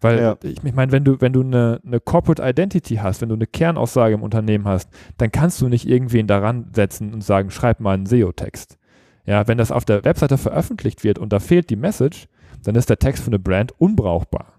Weil 0.00 0.18
ja. 0.18 0.36
ich, 0.42 0.64
ich 0.64 0.74
meine, 0.74 0.92
wenn 0.92 1.04
du, 1.04 1.20
wenn 1.20 1.32
du 1.32 1.42
eine, 1.42 1.80
eine 1.84 2.00
Corporate 2.00 2.42
Identity 2.42 2.96
hast, 2.96 3.20
wenn 3.20 3.28
du 3.28 3.34
eine 3.34 3.46
Kernaussage 3.46 4.14
im 4.14 4.22
Unternehmen 4.22 4.66
hast, 4.66 4.88
dann 5.18 5.30
kannst 5.30 5.60
du 5.60 5.68
nicht 5.68 5.86
irgendwen 5.86 6.26
daran 6.26 6.70
setzen 6.74 7.12
und 7.12 7.22
sagen, 7.22 7.50
schreib 7.50 7.80
mal 7.80 7.94
einen 7.94 8.06
SEO-Text. 8.06 8.78
Ja, 9.26 9.46
wenn 9.46 9.58
das 9.58 9.70
auf 9.70 9.84
der 9.84 10.04
Webseite 10.04 10.38
veröffentlicht 10.38 11.04
wird 11.04 11.18
und 11.18 11.32
da 11.32 11.38
fehlt 11.38 11.70
die 11.70 11.76
Message, 11.76 12.28
dann 12.64 12.74
ist 12.74 12.88
der 12.88 12.98
Text 12.98 13.22
für 13.22 13.28
eine 13.28 13.38
Brand 13.38 13.78
unbrauchbar. 13.78 14.54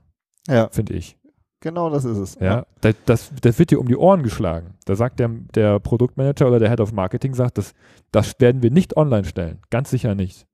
Ja. 0.47 0.69
Finde 0.71 0.93
ich. 0.93 1.17
Genau 1.59 1.91
das 1.91 2.05
ist 2.05 2.17
es. 2.17 2.35
Ja, 2.35 2.45
ja. 2.45 2.65
Das, 2.81 2.95
das, 3.05 3.31
das, 3.41 3.59
wird 3.59 3.69
dir 3.69 3.79
um 3.79 3.87
die 3.87 3.95
Ohren 3.95 4.23
geschlagen. 4.23 4.75
Da 4.85 4.95
sagt 4.95 5.19
der, 5.19 5.29
der 5.53 5.79
Produktmanager 5.79 6.47
oder 6.47 6.59
der 6.59 6.69
Head 6.69 6.79
of 6.79 6.91
Marketing, 6.91 7.35
sagt, 7.35 7.59
das, 7.59 7.73
das 8.11 8.39
werden 8.39 8.63
wir 8.63 8.71
nicht 8.71 8.97
online 8.97 9.25
stellen. 9.25 9.59
Ganz 9.69 9.91
sicher 9.91 10.15
nicht. 10.15 10.47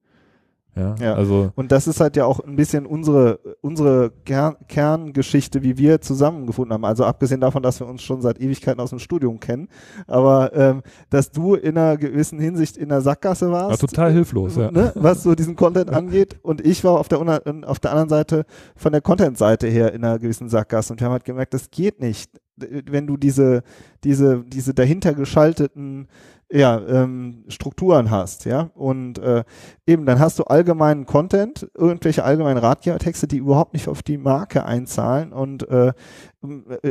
Ja, 0.77 0.95
ja, 0.99 1.13
also 1.15 1.51
und 1.55 1.71
das 1.71 1.87
ist 1.87 1.99
halt 1.99 2.15
ja 2.15 2.25
auch 2.25 2.39
ein 2.39 2.55
bisschen 2.55 2.85
unsere 2.85 3.39
unsere 3.61 4.11
Kern, 4.25 4.55
Kerngeschichte, 4.67 5.63
wie 5.63 5.77
wir 5.77 6.01
zusammengefunden 6.01 6.73
haben. 6.73 6.85
Also 6.85 7.05
abgesehen 7.05 7.41
davon, 7.41 7.63
dass 7.63 7.79
wir 7.79 7.87
uns 7.87 8.03
schon 8.03 8.21
seit 8.21 8.39
Ewigkeiten 8.39 8.79
aus 8.79 8.91
dem 8.91 8.99
Studium 8.99 9.39
kennen, 9.39 9.67
aber 10.07 10.53
ähm, 10.53 10.81
dass 11.09 11.31
du 11.31 11.55
in 11.55 11.77
einer 11.77 11.97
gewissen 11.97 12.39
Hinsicht 12.39 12.77
in 12.77 12.89
der 12.89 13.01
Sackgasse 13.01 13.51
warst, 13.51 13.81
war 13.81 13.89
total 13.89 14.11
hilflos, 14.11 14.55
ja. 14.55 14.71
ne, 14.71 14.91
was 14.95 15.23
so 15.23 15.35
diesen 15.35 15.55
Content 15.55 15.89
angeht, 15.89 16.37
und 16.41 16.65
ich 16.65 16.83
war 16.83 16.99
auf 16.99 17.07
der 17.07 17.19
auf 17.19 17.79
der 17.79 17.91
anderen 17.91 18.09
Seite 18.09 18.45
von 18.75 18.91
der 18.91 19.01
Content-Seite 19.01 19.67
her 19.67 19.93
in 19.93 20.03
einer 20.03 20.19
gewissen 20.19 20.49
Sackgasse. 20.49 20.93
Und 20.93 20.99
wir 20.99 21.05
haben 21.05 21.13
halt 21.13 21.25
gemerkt, 21.25 21.53
das 21.53 21.71
geht 21.71 21.99
nicht, 21.99 22.31
wenn 22.57 23.07
du 23.07 23.17
diese 23.17 23.63
diese 24.03 24.43
diese 24.45 24.73
dahinter 24.73 25.13
geschalteten 25.13 26.07
ja, 26.49 26.79
ähm, 26.87 27.43
Strukturen 27.49 28.09
hast, 28.09 28.45
ja. 28.45 28.69
Und 28.73 29.19
äh, 29.19 29.43
eben, 29.85 30.05
dann 30.05 30.19
hast 30.19 30.39
du 30.39 30.43
allgemeinen 30.45 31.05
Content, 31.05 31.69
irgendwelche 31.73 32.23
allgemeinen 32.23 32.57
Ratgebertexte, 32.57 33.27
die 33.27 33.37
überhaupt 33.37 33.73
nicht 33.73 33.87
auf 33.87 34.01
die 34.01 34.17
Marke 34.17 34.65
einzahlen 34.65 35.33
und 35.33 35.67
äh, 35.69 35.91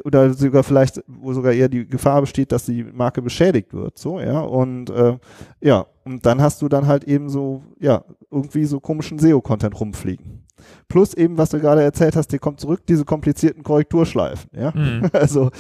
oder 0.04 0.34
sogar 0.34 0.62
vielleicht, 0.62 1.02
wo 1.06 1.32
sogar 1.32 1.52
eher 1.52 1.68
die 1.68 1.86
Gefahr 1.86 2.20
besteht, 2.20 2.52
dass 2.52 2.66
die 2.66 2.84
Marke 2.84 3.22
beschädigt 3.22 3.72
wird, 3.72 3.98
so, 3.98 4.20
ja. 4.20 4.40
Und 4.40 4.90
äh, 4.90 5.16
ja, 5.60 5.86
und 6.04 6.26
dann 6.26 6.42
hast 6.42 6.60
du 6.60 6.68
dann 6.68 6.86
halt 6.86 7.04
eben 7.04 7.30
so, 7.30 7.62
ja, 7.80 8.04
irgendwie 8.30 8.64
so 8.64 8.80
komischen 8.80 9.18
SEO-Content 9.18 9.80
rumfliegen. 9.80 10.46
Plus 10.88 11.14
eben, 11.14 11.36
was 11.38 11.50
du 11.50 11.60
gerade 11.60 11.82
erzählt 11.82 12.16
hast, 12.16 12.28
dir 12.28 12.38
kommt 12.38 12.60
zurück 12.60 12.86
diese 12.86 13.04
komplizierten 13.04 13.62
Korrekturschleifen. 13.62 14.50
Ja? 14.54 14.72
Mhm. 14.74 15.10
Also 15.16 15.50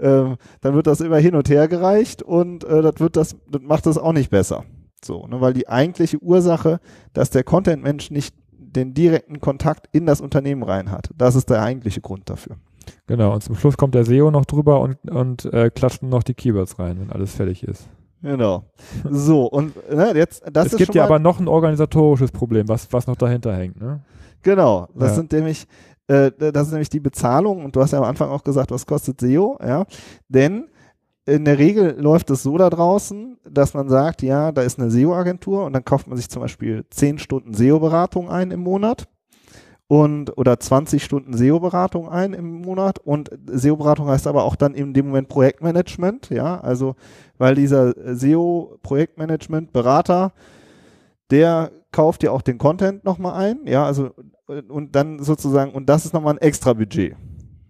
ähm, 0.00 0.36
dann 0.60 0.74
wird 0.74 0.86
das 0.86 1.00
immer 1.00 1.18
hin 1.18 1.34
und 1.34 1.48
her 1.48 1.68
gereicht 1.68 2.22
und 2.22 2.64
äh, 2.64 2.82
das 2.82 2.94
wird 2.98 3.16
das, 3.16 3.36
das 3.50 3.62
macht 3.62 3.86
das 3.86 3.98
auch 3.98 4.12
nicht 4.12 4.30
besser. 4.30 4.64
So, 5.04 5.26
ne, 5.26 5.40
weil 5.40 5.52
die 5.52 5.68
eigentliche 5.68 6.18
Ursache, 6.22 6.80
dass 7.12 7.30
der 7.30 7.44
Content-Mensch 7.44 8.10
nicht 8.10 8.34
den 8.58 8.94
direkten 8.94 9.40
Kontakt 9.40 9.88
in 9.92 10.06
das 10.06 10.20
Unternehmen 10.20 10.62
rein 10.62 10.90
hat. 10.90 11.10
Das 11.16 11.36
ist 11.36 11.50
der 11.50 11.62
eigentliche 11.62 12.00
Grund 12.00 12.28
dafür. 12.30 12.56
Genau, 13.06 13.32
und 13.34 13.42
zum 13.42 13.54
Schluss 13.54 13.76
kommt 13.76 13.94
der 13.94 14.04
SEO 14.04 14.30
noch 14.30 14.44
drüber 14.46 14.80
und, 14.80 14.96
und 15.10 15.44
äh, 15.46 15.70
klatscht 15.70 16.02
noch 16.02 16.22
die 16.22 16.34
Keywords 16.34 16.78
rein, 16.78 16.98
wenn 17.00 17.10
alles 17.12 17.34
fertig 17.34 17.62
ist. 17.62 17.88
Genau. 18.22 18.64
So, 19.10 19.44
und 19.46 19.76
ne, 19.90 20.12
jetzt, 20.16 20.42
das 20.50 20.66
es 20.66 20.72
ist 20.72 20.78
gibt 20.78 20.86
schon 20.88 20.96
ja 20.96 21.04
aber 21.04 21.18
noch 21.18 21.38
ein 21.38 21.48
organisatorisches 21.48 22.32
Problem, 22.32 22.68
was, 22.68 22.90
was 22.92 23.06
noch 23.06 23.16
dahinter 23.16 23.54
hängt. 23.54 23.78
Ne? 23.80 24.00
Genau, 24.42 24.88
das 24.94 25.10
Ja. 25.10 25.14
sind 25.16 25.32
nämlich, 25.32 25.66
äh, 26.08 26.30
das 26.38 26.66
ist 26.68 26.72
nämlich 26.72 26.88
die 26.88 27.00
Bezahlung 27.00 27.64
und 27.64 27.76
du 27.76 27.80
hast 27.82 27.92
ja 27.92 27.98
am 27.98 28.04
Anfang 28.04 28.30
auch 28.30 28.42
gesagt, 28.42 28.70
was 28.70 28.86
kostet 28.86 29.20
SEO, 29.20 29.58
ja. 29.62 29.84
Denn 30.28 30.68
in 31.26 31.44
der 31.44 31.58
Regel 31.58 31.96
läuft 31.98 32.30
es 32.30 32.42
so 32.42 32.56
da 32.58 32.70
draußen, 32.70 33.38
dass 33.48 33.74
man 33.74 33.88
sagt, 33.88 34.22
ja, 34.22 34.52
da 34.52 34.62
ist 34.62 34.78
eine 34.78 34.90
SEO-Agentur 34.90 35.64
und 35.64 35.72
dann 35.72 35.84
kauft 35.84 36.06
man 36.06 36.16
sich 36.16 36.28
zum 36.28 36.42
Beispiel 36.42 36.84
10 36.90 37.18
Stunden 37.18 37.54
SEO-Beratung 37.54 38.28
ein 38.28 38.50
im 38.50 38.60
Monat 38.60 39.08
und 39.86 40.36
oder 40.36 40.58
20 40.58 41.04
Stunden 41.04 41.36
SEO-Beratung 41.36 42.08
ein 42.08 42.32
im 42.34 42.62
Monat 42.62 42.98
und 42.98 43.30
SEO-Beratung 43.46 44.08
heißt 44.08 44.26
aber 44.26 44.42
auch 44.44 44.56
dann 44.56 44.74
in 44.74 44.92
dem 44.92 45.06
Moment 45.06 45.28
Projektmanagement, 45.28 46.30
ja, 46.30 46.60
also 46.60 46.96
weil 47.38 47.54
dieser 47.54 47.94
SEO-Projektmanagement-Berater, 48.16 50.32
der 51.30 51.70
kauft 51.90 52.22
ja 52.22 52.32
auch 52.32 52.42
den 52.42 52.58
Content 52.58 53.04
nochmal 53.04 53.32
ein, 53.34 53.60
ja, 53.66 53.86
also 53.86 54.10
und 54.68 54.94
dann 54.94 55.22
sozusagen, 55.22 55.72
und 55.72 55.88
das 55.88 56.04
ist 56.04 56.12
nochmal 56.12 56.34
ein 56.34 56.38
extra 56.38 56.74
Budget. 56.74 57.16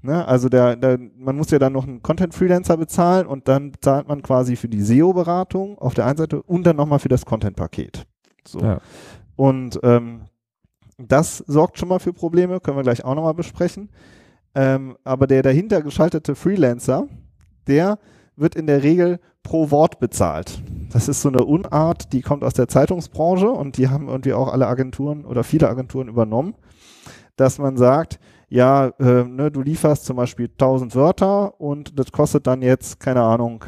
Ne? 0.05 0.29
Also 0.29 0.51
der, 0.51 0.77
der, 0.77 0.99
man 1.17 1.35
muss 1.35 1.51
ja 1.51 1.59
dann 1.59 1.73
noch 1.73 1.87
einen 1.87 2.03
Content-Freelancer 2.03 2.77
bezahlen 2.77 3.27
und 3.27 3.49
dann 3.49 3.73
zahlt 3.81 4.07
man 4.07 4.21
quasi 4.23 4.55
für 4.55 4.69
die 4.69 4.83
SEO-Beratung 4.83 5.79
auf 5.79 5.95
der 5.95 6.05
einen 6.05 6.19
Seite 6.19 6.43
und 6.43 6.67
dann 6.67 6.77
nochmal 6.77 6.99
für 6.99 7.09
das 7.09 7.25
Content-Paket. 7.25 8.05
So. 8.47 8.61
Ja. 8.61 8.81
Und 9.35 9.81
ähm, 9.83 10.27
das 10.99 11.39
sorgt 11.39 11.79
schon 11.79 11.89
mal 11.89 12.01
für 12.01 12.13
Probleme, 12.13 12.61
können 12.61 12.77
wir 12.77 12.83
gleich 12.83 13.03
auch 13.03 13.15
nochmal 13.15 13.33
besprechen. 13.33 13.89
Ähm, 14.55 14.99
aber 15.05 15.27
der 15.27 15.43
dahinter 15.43 15.81
geschaltete 15.81 16.35
Freelancer, 16.35 17.09
der 17.67 17.99
wird 18.37 18.57
in 18.57 18.67
der 18.67 18.83
Regel 18.83 19.21
pro 19.43 19.71
Wort 19.71 20.01
bezahlt. 20.01 20.63
Das 20.93 21.09
ist 21.09 21.23
so 21.23 21.31
eine 21.31 21.45
Unart, 21.45 22.13
die 22.13 22.21
kommt 22.21 22.45
aus 22.45 22.53
der 22.53 22.69
Zeitungsbranche 22.69 23.51
und 23.51 23.79
die 23.79 23.89
haben 23.89 24.09
irgendwie 24.09 24.35
auch 24.35 24.53
alle 24.53 24.67
Agenturen 24.67 25.25
oder 25.25 25.45
viele 25.45 25.71
Agenturen 25.71 26.09
übernommen, 26.09 26.55
dass 27.37 27.59
man 27.59 27.79
sagt, 27.79 28.21
ja, 28.49 28.89
äh, 28.99 29.25
ne, 29.25 29.51
du 29.51 29.63
lieferst 29.63 30.05
zum 30.05 30.17
Beispiel 30.17 30.47
1000 30.47 30.95
Wörter 30.95 31.61
und 31.61 31.99
das 31.99 32.13
kostet 32.13 32.47
dann 32.47 32.63
jetzt, 32.63 33.01
keine 33.01 33.23
Ahnung, 33.23 33.65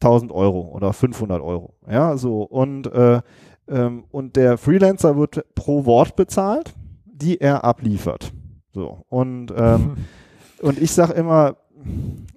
1000 0.00 0.32
Euro 0.32 0.72
oder 0.74 0.92
500 0.92 1.40
Euro. 1.40 1.74
Ja, 1.90 2.16
so 2.16 2.42
und 2.42 2.92
äh, 2.92 3.20
ähm, 3.68 4.04
und 4.10 4.36
der 4.36 4.58
Freelancer 4.58 5.16
wird 5.16 5.44
pro 5.54 5.84
Wort 5.84 6.16
bezahlt, 6.16 6.74
die 7.04 7.40
er 7.40 7.64
abliefert. 7.64 8.32
So 8.72 9.04
und 9.08 9.52
ähm, 9.56 9.96
und 10.62 10.80
ich 10.80 10.92
sag 10.92 11.10
immer, 11.10 11.56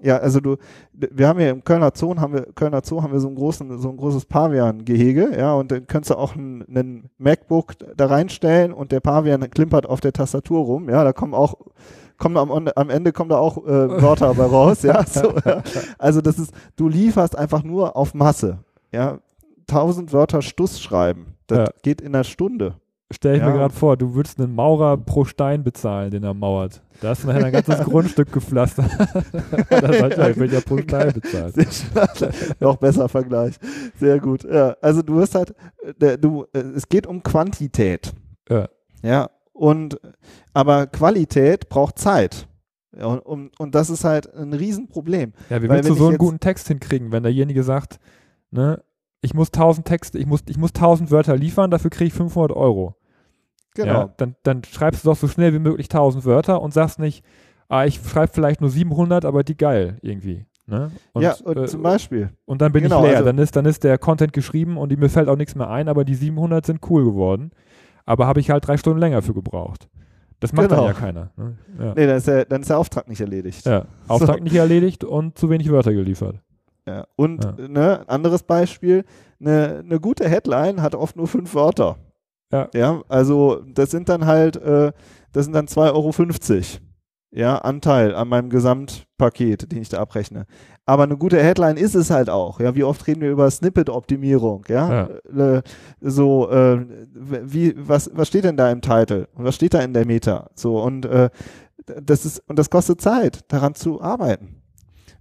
ja, 0.02 0.18
also 0.18 0.40
du, 0.40 0.58
wir 0.94 1.28
haben 1.28 1.40
ja 1.40 1.50
im 1.50 1.64
Kölner 1.64 1.92
Zoo 1.96 2.16
haben 2.18 2.34
wir 2.34 2.48
Kölner 2.54 2.82
Zoo 2.84 3.02
haben 3.02 3.14
wir 3.14 3.20
so 3.20 3.28
einen 3.28 3.36
großen, 3.36 3.78
so 3.80 3.90
ein 3.90 3.98
großes 3.98 4.26
Pavian-Gehege, 4.26 5.38
ja, 5.38 5.54
und 5.54 5.72
dann 5.72 5.88
könntest 5.88 6.12
du 6.12 6.16
auch 6.16 6.36
einen, 6.36 6.64
einen 6.68 7.10
MacBook 7.18 7.74
da 7.96 8.08
reinstellen 8.08 8.74
und 8.74 8.92
der 8.92 9.00
Pavian 9.00 9.50
klimpert 9.50 9.86
auf 9.88 10.02
der 10.02 10.14
Tastatur 10.14 10.66
rum, 10.66 10.90
ja, 10.90 11.04
da 11.04 11.14
kommen 11.14 11.34
auch 11.34 11.56
kommen 12.18 12.38
am, 12.38 12.52
am 12.52 12.90
Ende 12.92 13.12
kommen 13.14 13.30
da 13.32 13.38
auch 13.38 13.58
äh, 13.66 14.02
Wörter 14.02 14.34
bei 14.36 14.46
raus, 14.46 14.84
ja, 14.84 15.04
so, 15.06 15.34
ja. 15.46 15.64
Also 15.98 16.22
das 16.22 16.38
ist, 16.38 16.54
du 16.76 16.88
lieferst 16.88 17.36
einfach 17.38 17.64
nur 17.64 17.96
auf 17.96 18.14
Masse, 18.14 18.60
ja, 18.92 19.20
1000 19.70 20.14
Wörter 20.14 20.42
Stuss 20.42 20.82
schreiben, 20.82 21.36
das 21.48 21.58
Ja. 21.60 21.66
geht 21.82 22.02
in 22.02 22.14
einer 22.14 22.24
Stunde. 22.24 22.76
Stell 23.12 23.36
ich 23.36 23.42
Ja. 23.42 23.48
mir 23.50 23.54
gerade 23.58 23.74
vor, 23.74 23.98
du 23.98 24.14
würdest 24.16 24.40
einen 24.40 24.54
Maurer 24.56 24.98
pro 24.98 25.26
Stein 25.26 25.64
bezahlen, 25.64 26.12
den 26.12 26.24
er 26.24 26.34
mauert. 26.34 26.82
Da 27.02 27.10
hast 27.10 27.24
du 27.24 27.28
nachher 27.28 27.46
ein 27.46 27.52
ganzes 27.52 27.80
Grundstück 27.86 28.32
gepflastert. 28.32 28.90
das 29.70 30.02
heißt, 30.02 30.18
ja, 30.18 30.30
ich 30.30 30.38
will 30.38 30.52
ja 30.52 30.62
pro 30.62 30.78
Stein 30.78 31.14
bezahlt. 31.14 31.56
Schön. 31.56 32.30
Noch 32.60 32.78
besser 32.78 33.10
Vergleich. 33.10 33.56
Sehr 34.00 34.20
gut. 34.20 34.44
Ja, 34.44 34.76
also 34.82 35.02
du 35.02 35.16
wirst 35.18 35.36
halt, 35.36 35.54
äh, 36.00 36.18
du, 36.18 36.46
äh, 36.54 36.60
es 36.60 36.88
geht 36.90 37.08
um 37.08 37.22
Quantität. 37.24 38.14
Ja. 38.50 38.68
Ja. 39.04 39.30
Und 39.54 40.00
aber 40.54 40.88
Qualität 40.88 41.70
braucht 41.70 42.00
Zeit. 42.00 42.48
Und, 42.94 43.20
und, 43.20 43.60
und 43.60 43.74
das 43.76 43.90
ist 43.90 44.04
halt 44.04 44.34
ein 44.36 44.54
Riesenproblem. 44.54 45.34
Ja, 45.50 45.62
wie 45.62 45.70
willst 45.70 45.90
du 45.90 45.94
so 45.96 46.08
einen 46.08 46.18
guten 46.18 46.40
Text 46.40 46.68
hinkriegen, 46.68 47.12
wenn 47.12 47.24
derjenige 47.24 47.64
sagt, 47.64 48.00
ne, 48.52 48.82
ich 49.22 49.34
muss 49.34 49.48
1000 49.50 49.88
Texte, 49.88 50.18
ich 50.18 50.26
muss, 50.26 50.42
ich 50.48 50.58
muss 50.58 50.72
1000 50.74 51.10
Wörter 51.12 51.38
liefern, 51.38 51.72
dafür 51.72 51.90
kriege 51.90 52.08
ich 52.08 52.14
500 52.14 52.52
Euro. 52.58 52.96
Genau. 53.76 53.92
Ja, 53.94 54.14
dann, 54.18 54.36
dann 54.44 54.64
schreibst 54.64 55.04
du 55.06 55.10
doch 55.10 55.16
so 55.18 55.28
schnell 55.28 55.54
wie 55.54 55.60
möglich 55.60 55.86
1000 55.88 56.26
Wörter 56.26 56.62
und 56.62 56.74
sagst 56.74 57.00
nicht, 57.00 57.24
ah, 57.70 57.86
ich 57.86 58.00
schreibe 58.06 58.34
vielleicht 58.34 58.62
nur 58.62 58.70
700, 58.70 59.24
aber 59.26 59.44
die 59.44 59.56
geil 59.56 59.98
irgendwie. 60.02 60.46
Ne? 60.68 60.92
Und, 61.14 61.22
ja, 61.24 61.36
und 61.44 61.58
äh, 61.58 61.66
zum 61.68 61.82
Beispiel. 61.82 62.30
und 62.46 62.62
dann 62.62 62.72
bin 62.72 62.84
genau, 62.84 63.00
ich 63.04 63.08
leer. 63.10 63.18
also- 63.18 63.26
dann, 63.28 63.38
ist, 63.38 63.56
dann 63.56 63.66
ist 63.66 63.84
der 63.84 63.98
Content 63.98 64.34
geschrieben 64.34 64.78
und 64.78 64.98
mir 64.98 65.10
fällt 65.10 65.28
auch 65.30 65.36
nichts 65.38 65.56
mehr 65.56 65.70
ein, 65.70 65.88
aber 65.90 66.06
die 66.06 66.16
700 66.16 66.66
sind 66.66 66.80
cool 66.90 67.04
geworden. 67.06 67.52
Aber 68.06 68.28
habe 68.28 68.40
ich 68.40 68.50
halt 68.50 68.68
drei 68.68 68.78
Stunden 68.78 69.00
länger 69.00 69.22
für 69.22 69.34
gebraucht. 69.34 69.88
Das 70.40 70.54
macht 70.54 70.70
Genau. 70.70 70.82
dann 70.88 70.94
ja 70.94 71.00
keiner. 71.00 71.32
Ne? 71.38 71.58
Ja. 71.80 71.94
Nee, 71.96 72.08
dann 72.08 72.18
ist, 72.18 72.28
der, 72.28 72.46
dann 72.46 72.62
ist 72.62 72.70
der 72.70 72.80
Auftrag 72.80 73.08
nicht 73.08 73.22
erledigt. 73.22 73.66
Ja. 73.66 73.86
Auftrag 74.08 74.42
nicht 74.42 74.56
erledigt 74.56 75.04
und 75.04 75.38
zu 75.38 75.50
wenig 75.50 75.70
Wörter 75.72 75.94
geliefert. 75.94 76.40
Ja. 76.88 77.06
Und 77.16 77.44
Ja. 77.46 77.68
ne, 77.68 78.04
anderes 78.10 78.42
Beispiel, 78.44 79.06
eine, 79.40 79.84
eine 79.86 80.00
gute 80.00 80.28
Headline 80.28 80.82
hat 80.82 80.96
oft 80.96 81.16
nur 81.16 81.28
fünf 81.28 81.54
Wörter. 81.54 81.98
Ja. 82.52 82.70
Ja, 82.74 83.02
also 83.08 83.62
das 83.74 83.92
sind 83.92 84.10
dann 84.10 84.26
halt, 84.26 84.58
äh, 84.58 84.92
das 85.32 85.46
sind 85.46 85.54
dann 85.54 85.68
2,50 85.68 85.92
Euro. 85.94 86.82
Ja, 87.34 87.60
Anteil 87.60 88.14
an 88.14 88.28
meinem 88.28 88.50
Gesamtpaket, 88.50 89.72
den 89.72 89.82
ich 89.82 89.90
da 89.90 90.00
abrechne. 90.00 90.46
Aber 90.86 91.04
eine 91.04 91.16
gute 91.16 91.42
Headline 91.42 91.78
ist 91.78 91.96
es 91.96 92.10
halt 92.10 92.30
auch. 92.30 92.60
Ja, 92.60 92.76
wie 92.76 92.84
oft 92.84 93.08
reden 93.08 93.22
wir 93.22 93.32
über 93.32 93.50
Snippet-Optimierung? 93.50 94.66
Ja, 94.68 95.08
Äh, 95.34 95.62
so, 96.02 96.50
äh, 96.50 96.86
wie, 97.14 97.74
was, 97.78 98.12
was 98.14 98.28
steht 98.28 98.44
denn 98.44 98.58
da 98.58 98.70
im 98.70 98.82
Titel? 98.82 99.28
Und 99.34 99.46
was 99.46 99.56
steht 99.56 99.74
da 99.74 99.80
in 99.80 99.94
der 99.94 100.06
Meta? 100.06 100.50
So, 100.56 100.82
und 100.82 101.06
äh, 101.06 101.30
das 102.04 102.26
ist, 102.26 102.44
und 102.50 102.60
das 102.60 102.70
kostet 102.70 103.00
Zeit, 103.00 103.40
daran 103.48 103.76
zu 103.76 104.02
arbeiten. 104.02 104.62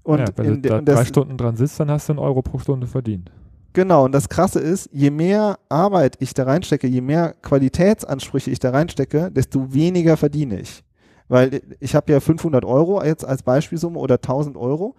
Und, 0.03 0.19
ja, 0.21 0.27
wenn 0.35 0.47
in, 0.47 0.63
du 0.63 0.69
da 0.69 0.81
drei 0.81 1.05
Stunden 1.05 1.37
dran 1.37 1.57
sitzt, 1.57 1.79
dann 1.79 1.91
hast 1.91 2.09
du 2.09 2.15
einen 2.15 2.19
Euro 2.19 2.43
pro 2.43 2.59
Stunde 2.59 2.89
verdient. 2.89 3.31
Genau, 3.73 4.05
und 4.05 4.13
das 4.13 4.29
Krasse 4.29 4.59
ist, 4.59 4.89
je 4.93 5.11
mehr 5.11 5.59
Arbeit 5.69 6.17
ich 6.19 6.35
da 6.35 6.45
reinstecke, 6.45 6.89
je 6.89 7.01
mehr 7.01 7.35
Qualitätsansprüche 7.43 8.51
ich 8.51 8.59
da 8.59 8.71
reinstecke, 8.71 9.31
desto 9.31 9.73
weniger 9.73 10.17
verdiene 10.17 10.61
ich. 10.61 10.83
Weil 11.29 11.63
ich 11.79 11.95
habe 11.95 12.13
ja 12.13 12.19
500 12.19 12.65
Euro 12.65 13.03
jetzt 13.05 13.25
als 13.25 13.45
Beispielsumme 13.45 13.99
oder 13.99 14.17
1000 14.17 14.57
Euro. 14.57 14.97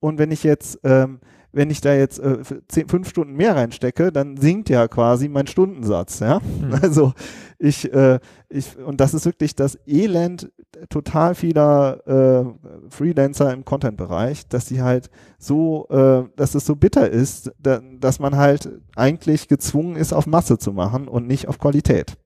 Und 0.00 0.18
wenn 0.18 0.30
ich 0.30 0.42
jetzt, 0.42 0.78
ähm, 0.82 1.20
wenn 1.52 1.68
ich 1.68 1.82
da 1.82 1.92
jetzt 1.94 2.18
äh, 2.18 2.38
zehn, 2.68 2.88
fünf 2.88 3.10
Stunden 3.10 3.34
mehr 3.34 3.54
reinstecke, 3.54 4.10
dann 4.10 4.38
sinkt 4.38 4.70
ja 4.70 4.88
quasi 4.88 5.28
mein 5.28 5.46
Stundensatz. 5.46 6.20
Ja? 6.20 6.40
Hm. 6.40 6.78
Also 6.80 7.12
ich, 7.58 7.92
äh, 7.92 8.18
ich, 8.48 8.78
und 8.78 9.00
das 9.00 9.12
ist 9.12 9.26
wirklich 9.26 9.54
das 9.54 9.78
Elend 9.86 10.50
total 10.88 11.34
vieler 11.34 12.06
äh, 12.06 12.90
Freelancer 12.90 13.52
im 13.52 13.64
Content-Bereich, 13.64 14.48
dass 14.48 14.66
die 14.66 14.82
halt 14.82 15.10
so, 15.38 15.86
äh, 15.88 16.24
dass 16.36 16.54
es 16.54 16.66
so 16.66 16.76
bitter 16.76 17.08
ist, 17.08 17.52
da, 17.58 17.80
dass 17.98 18.18
man 18.18 18.36
halt 18.36 18.70
eigentlich 18.96 19.48
gezwungen 19.48 19.96
ist, 19.96 20.12
auf 20.12 20.26
Masse 20.26 20.58
zu 20.58 20.72
machen 20.72 21.08
und 21.08 21.26
nicht 21.26 21.48
auf 21.48 21.58
Qualität. 21.58 22.16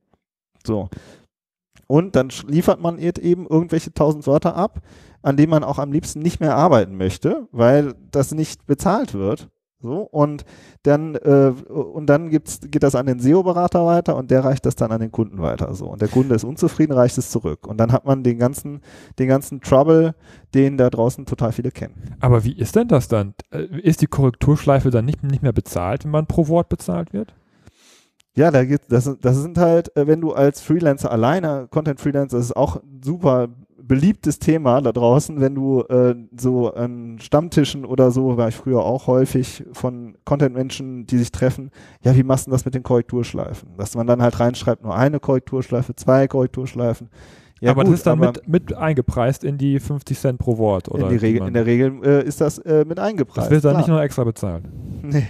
So. 0.66 0.88
Und 1.86 2.16
dann 2.16 2.30
liefert 2.46 2.80
man 2.80 2.98
eben 2.98 3.46
irgendwelche 3.46 3.92
tausend 3.94 4.26
Wörter 4.26 4.54
ab, 4.54 4.80
an 5.22 5.36
denen 5.36 5.50
man 5.50 5.64
auch 5.64 5.78
am 5.78 5.92
liebsten 5.92 6.20
nicht 6.20 6.40
mehr 6.40 6.54
arbeiten 6.54 6.96
möchte, 6.96 7.48
weil 7.50 7.94
das 8.10 8.32
nicht 8.32 8.66
bezahlt 8.66 9.14
wird. 9.14 9.48
So, 9.80 10.00
und 10.00 10.44
dann, 10.82 11.14
äh, 11.14 11.52
und 11.70 12.06
dann 12.06 12.30
gibt's, 12.30 12.60
geht 12.68 12.82
das 12.82 12.96
an 12.96 13.06
den 13.06 13.20
SEO-Berater 13.20 13.86
weiter 13.86 14.16
und 14.16 14.30
der 14.30 14.44
reicht 14.44 14.66
das 14.66 14.74
dann 14.74 14.90
an 14.90 15.00
den 15.00 15.12
Kunden 15.12 15.40
weiter. 15.40 15.72
So. 15.74 15.86
Und 15.86 16.02
der 16.02 16.08
Kunde 16.08 16.34
ist 16.34 16.42
unzufrieden, 16.42 16.92
reicht 16.94 17.16
es 17.16 17.30
zurück. 17.30 17.66
Und 17.66 17.78
dann 17.78 17.92
hat 17.92 18.04
man 18.04 18.24
den 18.24 18.38
ganzen, 18.38 18.80
den 19.20 19.28
ganzen 19.28 19.60
Trouble, 19.60 20.16
den 20.52 20.78
da 20.78 20.90
draußen 20.90 21.26
total 21.26 21.52
viele 21.52 21.70
kennen. 21.70 22.16
Aber 22.18 22.42
wie 22.42 22.58
ist 22.58 22.74
denn 22.74 22.88
das 22.88 23.06
dann? 23.06 23.34
Äh, 23.52 23.66
Ist 23.80 24.02
die 24.02 24.08
Korrekturschleife 24.08 24.90
dann 24.90 25.04
nicht, 25.04 25.22
nicht 25.22 25.42
mehr 25.42 25.52
bezahlt, 25.52 26.04
wenn 26.04 26.10
man 26.10 26.26
pro 26.26 26.48
Wort 26.48 26.68
bezahlt 26.68 27.12
wird? 27.12 27.34
Ja, 28.34 28.50
da 28.50 28.64
geht, 28.64 28.82
das, 28.88 29.16
das 29.20 29.36
sind 29.36 29.58
halt, 29.58 29.96
äh, 29.96 30.08
wenn 30.08 30.20
du 30.20 30.32
als 30.32 30.60
Freelancer 30.60 31.12
alleine, 31.12 31.68
Content 31.70 32.00
Freelancer, 32.00 32.36
das 32.36 32.46
ist 32.46 32.56
auch 32.56 32.80
super 33.00 33.48
beliebtes 33.88 34.38
Thema 34.38 34.80
da 34.80 34.92
draußen, 34.92 35.40
wenn 35.40 35.54
du 35.54 35.80
äh, 35.82 36.14
so 36.38 36.72
an 36.72 37.18
Stammtischen 37.20 37.84
oder 37.84 38.10
so, 38.10 38.36
war 38.36 38.48
ich 38.48 38.54
früher 38.54 38.82
auch 38.82 39.06
häufig 39.06 39.64
von 39.72 40.16
Content-Menschen, 40.24 41.06
die 41.06 41.18
sich 41.18 41.32
treffen, 41.32 41.70
ja, 42.02 42.14
wie 42.14 42.22
machst 42.22 42.46
du 42.46 42.50
das 42.50 42.64
mit 42.64 42.74
den 42.74 42.82
Korrekturschleifen? 42.82 43.70
Dass 43.76 43.96
man 43.96 44.06
dann 44.06 44.22
halt 44.22 44.38
reinschreibt, 44.38 44.84
nur 44.84 44.94
eine 44.94 45.18
Korrekturschleife, 45.18 45.96
zwei 45.96 46.28
Korrekturschleifen. 46.28 47.08
Ja, 47.60 47.72
aber 47.72 47.82
gut, 47.82 47.92
das 47.92 48.00
ist 48.00 48.06
dann 48.06 48.20
mit, 48.20 48.46
mit 48.46 48.72
eingepreist 48.72 49.42
in 49.42 49.58
die 49.58 49.80
50 49.80 50.18
Cent 50.18 50.38
pro 50.38 50.58
Wort, 50.58 50.88
oder? 50.88 51.10
In, 51.10 51.18
Regel, 51.18 51.46
in 51.46 51.54
der 51.54 51.66
Regel 51.66 52.00
äh, 52.04 52.24
ist 52.24 52.40
das 52.40 52.58
äh, 52.58 52.84
mit 52.86 53.00
eingepreist. 53.00 53.46
Das 53.46 53.50
wird 53.50 53.64
dann 53.64 53.72
klar. 53.72 53.80
nicht 53.80 53.88
nur 53.88 54.02
extra 54.02 54.24
bezahlt. 54.24 54.64
Nee, 55.00 55.26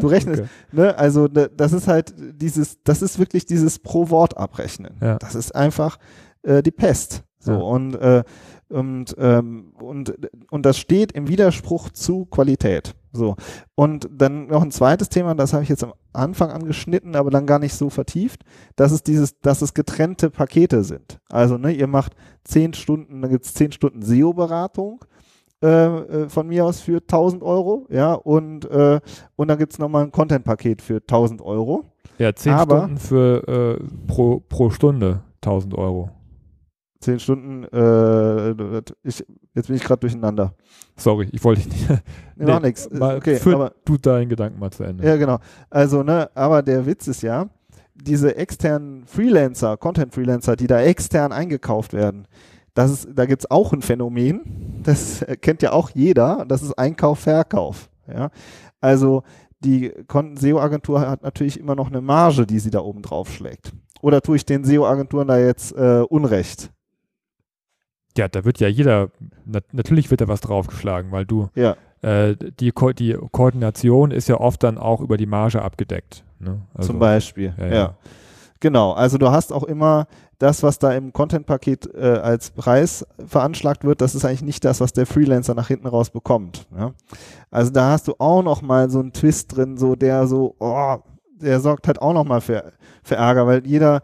du 0.00 0.06
rechnest, 0.06 0.42
okay. 0.42 0.50
ne, 0.70 0.96
also 0.96 1.26
ne, 1.26 1.50
das 1.54 1.72
ist 1.72 1.86
halt 1.86 2.14
dieses, 2.16 2.82
das 2.82 3.02
ist 3.02 3.18
wirklich 3.18 3.44
dieses 3.44 3.78
pro 3.80 4.08
Wort 4.08 4.38
abrechnen. 4.38 4.94
Ja. 5.02 5.18
Das 5.18 5.34
ist 5.34 5.54
einfach 5.54 5.98
äh, 6.42 6.62
die 6.62 6.70
Pest. 6.70 7.24
So 7.42 7.52
ja. 7.52 7.58
und 7.58 7.94
äh, 7.94 8.24
und, 8.72 9.14
ähm, 9.18 9.72
und, 9.80 10.14
und 10.50 10.66
das 10.66 10.78
steht 10.78 11.12
im 11.12 11.28
Widerspruch 11.28 11.90
zu 11.90 12.24
Qualität. 12.26 12.94
So. 13.12 13.36
Und 13.74 14.08
dann 14.10 14.46
noch 14.46 14.62
ein 14.62 14.70
zweites 14.70 15.10
Thema, 15.10 15.34
das 15.34 15.52
habe 15.52 15.62
ich 15.62 15.68
jetzt 15.68 15.84
am 15.84 15.92
Anfang 16.12 16.50
angeschnitten, 16.50 17.14
aber 17.14 17.30
dann 17.30 17.46
gar 17.46 17.58
nicht 17.58 17.74
so 17.74 17.90
vertieft, 17.90 18.42
dass 18.76 18.90
es 18.90 19.02
dieses, 19.02 19.38
dass 19.40 19.60
es 19.60 19.74
getrennte 19.74 20.30
Pakete 20.30 20.82
sind. 20.84 21.20
Also, 21.28 21.58
ne, 21.58 21.72
ihr 21.72 21.86
macht 21.86 22.14
zehn 22.44 22.72
Stunden, 22.72 23.20
dann 23.20 23.30
gibt 23.30 23.44
es 23.44 23.54
zehn 23.54 23.72
Stunden 23.72 24.00
SEO-Beratung 24.02 25.04
äh, 25.62 25.66
äh, 25.66 26.28
von 26.30 26.48
mir 26.48 26.64
aus 26.64 26.80
für 26.80 27.00
1000 27.00 27.42
Euro, 27.42 27.86
ja, 27.90 28.14
und, 28.14 28.64
äh, 28.70 29.00
und 29.36 29.48
dann 29.48 29.58
gibt 29.58 29.74
es 29.74 29.78
nochmal 29.78 30.04
ein 30.04 30.12
Content-Paket 30.12 30.80
für 30.80 30.96
1000 30.96 31.42
Euro. 31.42 31.84
Ja, 32.18 32.34
zehn 32.34 32.54
aber, 32.54 32.78
Stunden 32.78 32.96
für 32.96 33.78
äh, 33.78 33.84
pro, 34.06 34.40
pro 34.40 34.70
Stunde 34.70 35.22
1000 35.42 35.74
Euro 35.76 36.10
zehn 37.02 37.20
Stunden, 37.20 37.64
äh, 37.64 38.82
ich, 39.02 39.24
jetzt 39.54 39.66
bin 39.66 39.76
ich 39.76 39.84
gerade 39.84 40.00
durcheinander. 40.00 40.54
Sorry, 40.96 41.28
ich 41.32 41.42
wollte 41.44 41.68
nicht. 41.68 41.88
nee, 42.36 42.44
nee, 42.44 42.60
nichts. 42.60 42.88
Okay, 42.90 43.38
aber 43.52 43.72
du 43.84 43.96
deinen 43.96 44.28
Gedanken 44.28 44.58
mal 44.58 44.70
zu 44.70 44.84
Ende. 44.84 45.06
Ja, 45.06 45.16
genau. 45.16 45.38
Also, 45.68 46.02
ne, 46.02 46.30
aber 46.34 46.62
der 46.62 46.86
Witz 46.86 47.08
ist 47.08 47.22
ja, 47.22 47.48
diese 47.94 48.36
externen 48.36 49.04
Freelancer, 49.06 49.76
Content-Freelancer, 49.76 50.56
die 50.56 50.66
da 50.66 50.80
extern 50.80 51.32
eingekauft 51.32 51.92
werden, 51.92 52.26
das 52.74 52.90
ist, 52.90 53.08
da 53.14 53.26
gibt 53.26 53.42
es 53.42 53.50
auch 53.50 53.72
ein 53.72 53.82
Phänomen, 53.82 54.80
das 54.82 55.24
kennt 55.40 55.62
ja 55.62 55.72
auch 55.72 55.90
jeder, 55.90 56.44
das 56.48 56.62
ist 56.62 56.72
Einkauf, 56.78 57.20
Verkauf. 57.20 57.90
Ja? 58.08 58.30
Also 58.80 59.22
die 59.60 59.92
SEO-Agentur 60.08 61.00
hat 61.00 61.22
natürlich 61.22 61.60
immer 61.60 61.76
noch 61.76 61.88
eine 61.88 62.00
Marge, 62.00 62.46
die 62.46 62.58
sie 62.58 62.70
da 62.70 62.80
oben 62.80 63.02
drauf 63.02 63.30
schlägt. 63.32 63.72
Oder 64.00 64.20
tue 64.20 64.36
ich 64.36 64.44
den 64.44 64.64
SEO-Agenturen 64.64 65.28
da 65.28 65.38
jetzt 65.38 65.72
äh, 65.76 66.02
Unrecht? 66.08 66.70
Ja, 68.16 68.28
da 68.28 68.44
wird 68.44 68.60
ja 68.60 68.68
jeder, 68.68 69.10
nat 69.44 69.64
natürlich 69.72 70.10
wird 70.10 70.20
da 70.20 70.28
was 70.28 70.40
draufgeschlagen, 70.40 71.12
weil 71.12 71.24
du, 71.24 71.48
ja. 71.54 71.76
äh, 72.02 72.36
die, 72.60 72.72
Ko 72.72 72.92
die 72.92 73.16
Koordination 73.30 74.10
ist 74.10 74.28
ja 74.28 74.38
oft 74.38 74.62
dann 74.62 74.78
auch 74.78 75.00
über 75.00 75.16
die 75.16 75.26
Marge 75.26 75.62
abgedeckt. 75.62 76.24
Ne? 76.38 76.60
Also, 76.74 76.88
Zum 76.88 76.98
Beispiel, 76.98 77.54
ja, 77.56 77.66
ja. 77.66 77.74
ja, 77.74 77.96
Genau, 78.62 78.92
also 78.92 79.18
du 79.18 79.28
hast 79.32 79.52
auch 79.52 79.64
immer 79.64 80.06
das, 80.38 80.62
was 80.62 80.78
da 80.78 80.92
im 80.92 81.12
Content-Paket 81.12 81.92
äh, 81.96 82.20
als 82.22 82.50
Preis 82.50 83.04
veranschlagt 83.26 83.84
wird, 83.84 84.00
das 84.00 84.14
ist 84.14 84.24
eigentlich 84.24 84.42
nicht 84.42 84.64
das, 84.64 84.80
was 84.80 84.92
der 84.92 85.04
Freelancer 85.04 85.54
nach 85.54 85.66
hinten 85.66 85.88
raus 85.88 86.10
bekommt. 86.10 86.68
Ja? 86.76 86.92
Also 87.50 87.72
da 87.72 87.90
hast 87.90 88.06
du 88.06 88.14
auch 88.18 88.44
noch 88.44 88.62
mal 88.62 88.88
so 88.88 89.00
einen 89.00 89.12
Twist 89.12 89.56
drin, 89.56 89.78
so 89.78 89.96
der 89.96 90.28
so, 90.28 90.54
oh, 90.60 90.96
der 91.40 91.58
sorgt 91.58 91.88
halt 91.88 92.00
auch 92.00 92.12
nochmal 92.12 92.40
für, 92.40 92.72
für 93.02 93.16
Ärger, 93.16 93.48
weil 93.48 93.66
jeder, 93.66 94.02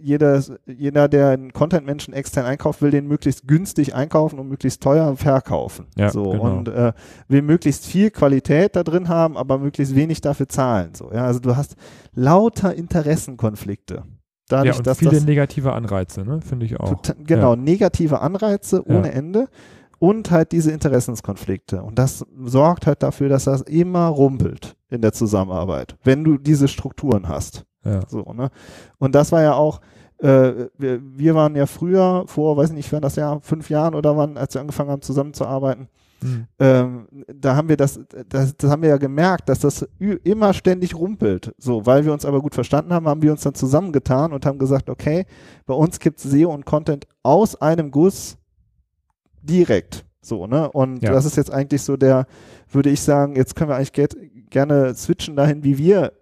jeder, 0.00 0.42
jeder, 0.66 1.08
der 1.08 1.30
einen 1.30 1.52
Content-Menschen 1.52 2.14
extern 2.14 2.46
einkauft, 2.46 2.82
will 2.82 2.90
den 2.90 3.06
möglichst 3.06 3.46
günstig 3.46 3.94
einkaufen 3.94 4.38
und 4.38 4.48
möglichst 4.48 4.82
teuer 4.82 5.16
verkaufen. 5.16 5.86
Ja, 5.96 6.10
so 6.10 6.30
genau. 6.30 6.42
und 6.42 6.68
äh, 6.68 6.92
will 7.28 7.42
möglichst 7.42 7.86
viel 7.86 8.10
Qualität 8.10 8.76
da 8.76 8.82
drin 8.82 9.08
haben, 9.08 9.36
aber 9.36 9.58
möglichst 9.58 9.94
wenig 9.94 10.20
dafür 10.20 10.48
zahlen. 10.48 10.94
So, 10.94 11.10
ja, 11.12 11.24
also 11.24 11.40
du 11.40 11.56
hast 11.56 11.76
lauter 12.14 12.74
Interessenkonflikte. 12.74 14.04
Dadurch, 14.48 14.74
ja, 14.74 14.78
und 14.78 14.86
dass 14.86 14.98
viele 14.98 15.20
negative 15.20 15.72
Anreize, 15.72 16.22
ne? 16.22 16.40
finde 16.40 16.64
ich 16.64 16.80
auch. 16.80 16.88
Total, 16.88 17.16
genau, 17.24 17.50
ja. 17.50 17.56
negative 17.56 18.20
Anreize 18.20 18.86
ohne 18.86 19.12
Ende 19.12 19.48
und 19.98 20.30
halt 20.30 20.52
diese 20.52 20.72
Interessenskonflikte. 20.72 21.82
Und 21.82 21.98
das 21.98 22.24
sorgt 22.44 22.86
halt 22.86 23.02
dafür, 23.02 23.28
dass 23.28 23.44
das 23.44 23.62
immer 23.62 24.06
rumpelt 24.06 24.76
in 24.90 25.02
der 25.02 25.12
Zusammenarbeit, 25.12 25.96
wenn 26.04 26.24
du 26.24 26.38
diese 26.38 26.68
Strukturen 26.68 27.28
hast. 27.28 27.64
Ja. 27.88 28.00
So, 28.08 28.32
ne? 28.32 28.50
Und 28.98 29.14
das 29.14 29.32
war 29.32 29.42
ja 29.42 29.54
auch, 29.54 29.80
äh, 30.18 30.68
wir, 30.76 31.00
wir, 31.02 31.34
waren 31.34 31.54
ja 31.54 31.66
früher, 31.66 32.24
vor, 32.26 32.56
weiß 32.56 32.72
nicht, 32.72 32.92
wann 32.92 33.02
das 33.02 33.16
Jahr, 33.16 33.40
fünf 33.40 33.70
Jahren 33.70 33.94
oder 33.94 34.16
wann, 34.16 34.36
als 34.36 34.54
wir 34.54 34.60
angefangen 34.60 34.90
haben 34.90 35.02
zusammenzuarbeiten, 35.02 35.88
mhm. 36.20 36.46
ähm, 36.58 37.08
da 37.28 37.54
haben 37.54 37.68
wir 37.68 37.76
das, 37.76 38.00
das, 38.28 38.56
das 38.56 38.70
haben 38.70 38.82
wir 38.82 38.88
ja 38.88 38.96
gemerkt, 38.96 39.48
dass 39.48 39.60
das 39.60 39.86
immer 39.98 40.54
ständig 40.54 40.96
rumpelt. 40.96 41.54
So, 41.58 41.86
weil 41.86 42.04
wir 42.04 42.12
uns 42.12 42.24
aber 42.24 42.40
gut 42.40 42.54
verstanden 42.54 42.92
haben, 42.92 43.06
haben 43.06 43.22
wir 43.22 43.30
uns 43.30 43.42
dann 43.42 43.54
zusammengetan 43.54 44.32
und 44.32 44.44
haben 44.44 44.58
gesagt, 44.58 44.90
okay, 44.90 45.24
bei 45.66 45.74
uns 45.74 46.00
gibt 46.00 46.18
es 46.18 46.24
SEO 46.24 46.52
und 46.52 46.66
Content 46.66 47.06
aus 47.22 47.60
einem 47.60 47.90
Guss 47.92 48.38
direkt. 49.42 50.04
So, 50.20 50.46
ne? 50.46 50.70
Und 50.70 51.02
ja. 51.02 51.12
das 51.12 51.24
ist 51.24 51.36
jetzt 51.36 51.52
eigentlich 51.52 51.82
so 51.82 51.96
der, 51.96 52.26
würde 52.70 52.90
ich 52.90 53.00
sagen, 53.00 53.36
jetzt 53.36 53.54
können 53.54 53.70
wir 53.70 53.76
eigentlich 53.76 53.92
get, 53.92 54.16
gerne 54.50 54.94
switchen 54.94 55.36
dahin, 55.36 55.62
wie 55.62 55.78
wir 55.78 56.12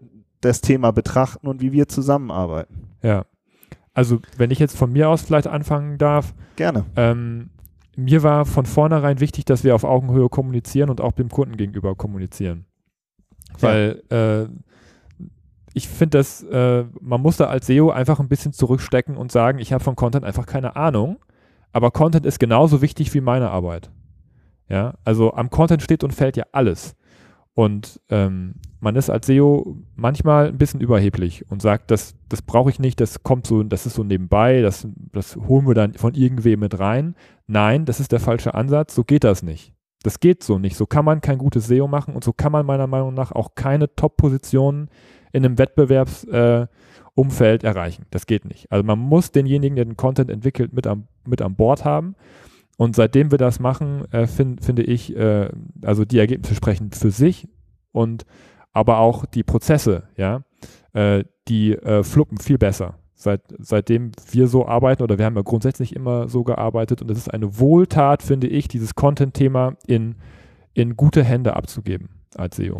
das 0.47 0.61
Thema 0.61 0.93
betrachten 0.93 1.47
und 1.47 1.61
wie 1.61 1.73
wir 1.73 1.89
zusammenarbeiten. 1.89 2.89
Ja. 3.03 3.27
Also, 3.95 4.21
wenn 4.37 4.51
ich 4.51 4.59
jetzt 4.59 4.77
von 4.77 4.93
mir 4.93 5.09
aus 5.09 5.23
vielleicht 5.23 5.47
anfangen 5.47 5.99
darf. 5.99 6.35
Gerne. 6.57 6.85
Ähm, 6.97 7.51
mir 7.97 8.23
war 8.23 8.45
von 8.45 8.67
vornherein 8.67 9.21
wichtig, 9.21 9.47
dass 9.47 9.65
wir 9.65 9.75
auf 9.75 9.85
Augenhöhe 9.85 10.29
kommunizieren 10.29 10.91
und 10.91 11.01
auch 11.01 11.13
dem 11.13 11.31
Kunden 11.31 11.57
gegenüber 11.57 11.95
kommunizieren. 11.95 12.67
Weil 13.59 14.03
ja. 14.11 14.43
äh, 14.43 14.49
ich 15.73 15.89
finde, 15.89 16.19
dass 16.19 16.43
äh, 16.43 16.85
man 17.01 17.21
muss 17.21 17.39
da 17.39 17.47
als 17.47 17.67
SEO 17.67 17.91
einfach 17.91 18.21
ein 18.21 18.29
bisschen 18.29 18.53
zurückstecken 18.53 19.17
und 19.17 19.33
sagen, 19.33 19.59
ich 19.59 19.73
habe 19.73 19.83
von 19.83 19.97
Content 19.97 20.25
einfach 20.25 20.47
keine 20.47 20.77
Ahnung. 20.77 21.19
Aber 21.73 21.91
Content 21.91 22.25
ist 22.25 22.39
genauso 22.39 22.81
wichtig 22.81 23.13
wie 23.13 23.21
meine 23.21 23.51
Arbeit. 23.51 23.91
Ja, 24.69 24.95
also 25.05 25.35
am 25.35 25.51
Content 25.51 25.83
steht 25.83 26.03
und 26.03 26.15
fällt 26.15 26.37
ja 26.37 26.45
alles. 26.53 26.97
Und 27.57 28.03
ähm, 28.11 28.57
man 28.81 28.97
ist 28.97 29.09
als 29.09 29.29
SEO 29.29 29.79
manchmal 29.95 30.49
ein 30.49 30.59
bisschen 30.59 30.83
überheblich 30.83 31.51
und 31.51 31.63
sagt, 31.63 31.91
das, 31.91 32.15
das 32.29 32.43
brauche 32.43 32.69
ich 32.69 32.79
nicht, 32.79 33.01
das 33.01 33.23
kommt 33.23 33.47
so, 33.47 33.63
das 33.63 33.87
ist 33.87 33.95
so 33.95 34.05
nebenbei, 34.05 34.61
das, 34.61 34.87
das 35.11 35.37
holen 35.37 35.67
wir 35.67 35.73
dann 35.75 35.95
von 35.95 36.13
irgendwem 36.13 36.61
mit 36.61 36.79
rein. 36.79 37.17
Nein, 37.47 37.87
das 37.87 37.99
ist 37.99 38.13
der 38.13 38.21
falsche 38.21 38.53
Ansatz, 38.53 38.95
so 38.95 39.05
geht 39.05 39.25
das 39.25 39.43
nicht. 39.43 39.73
Das 40.03 40.21
geht 40.21 40.43
so 40.45 40.59
nicht. 40.59 40.77
So 40.77 40.85
kann 40.85 41.07
man 41.07 41.23
kein 41.23 41.39
gutes 41.39 41.67
SEO 41.67 41.89
machen 41.89 42.15
und 42.15 42.25
so 42.25 42.35
kann 42.35 42.53
man 42.53 42.67
meiner 42.67 42.87
Meinung 42.87 43.15
nach 43.15 43.33
auch 43.33 43.55
keine 43.55 43.95
Top-Positionen 43.97 44.91
in 45.33 45.43
einem 45.43 45.57
Wettbewerbs, 45.57 46.25
äh, 46.25 46.67
erreichen. 47.17 48.05
Das 48.11 48.27
geht 48.27 48.45
nicht. 48.45 48.71
Also 48.71 48.85
man 48.85 48.99
muss 48.99 49.33
denjenigen, 49.33 49.77
der 49.77 49.87
den 49.87 49.97
Content 49.97 50.31
entwickelt, 50.31 50.75
mit 50.75 50.87
am, 50.87 51.09
mit 51.27 51.41
an 51.41 51.57
Bord 51.57 51.87
haben. 51.87 52.17
Und 52.77 52.95
seitdem 52.95 53.31
wir 53.31 53.39
das 53.39 53.59
machen, 53.59 54.05
äh, 54.13 54.27
find, 54.27 54.63
finde 54.65 54.83
ich, 54.83 55.17
äh, 55.17 55.49
also 55.83 56.05
die 56.05 56.19
Ergebnisse 56.19 56.55
sprechen 56.55 56.93
für 56.93 57.11
sich 57.11 57.49
und 57.93 58.27
aber 58.73 58.99
auch 58.99 59.25
die 59.25 59.43
Prozesse, 59.43 60.05
ja, 60.17 60.43
äh, 60.93 61.25
die 61.49 61.73
äh, 61.73 62.03
fluppen 62.03 62.39
viel 62.39 62.59
besser. 62.59 62.99
Seit, 63.15 63.41
seitdem 63.59 64.13
wir 64.31 64.47
so 64.47 64.67
arbeiten, 64.67 65.03
oder 65.03 65.17
wir 65.17 65.25
haben 65.25 65.37
ja 65.37 65.43
grundsätzlich 65.43 65.97
immer 65.97 66.29
so 66.29 66.45
gearbeitet, 66.45 67.01
und 67.01 67.11
es 67.11 67.17
ist 67.17 67.33
eine 67.33 67.59
Wohltat, 67.59 68.23
finde 68.23 68.47
ich, 68.47 68.69
dieses 68.69 68.95
Content-Thema 68.95 69.77
in, 69.87 70.17
in 70.75 70.97
gute 70.97 71.25
Hände 71.25 71.57
abzugeben 71.57 72.11
als 72.35 72.57
SEO. 72.57 72.77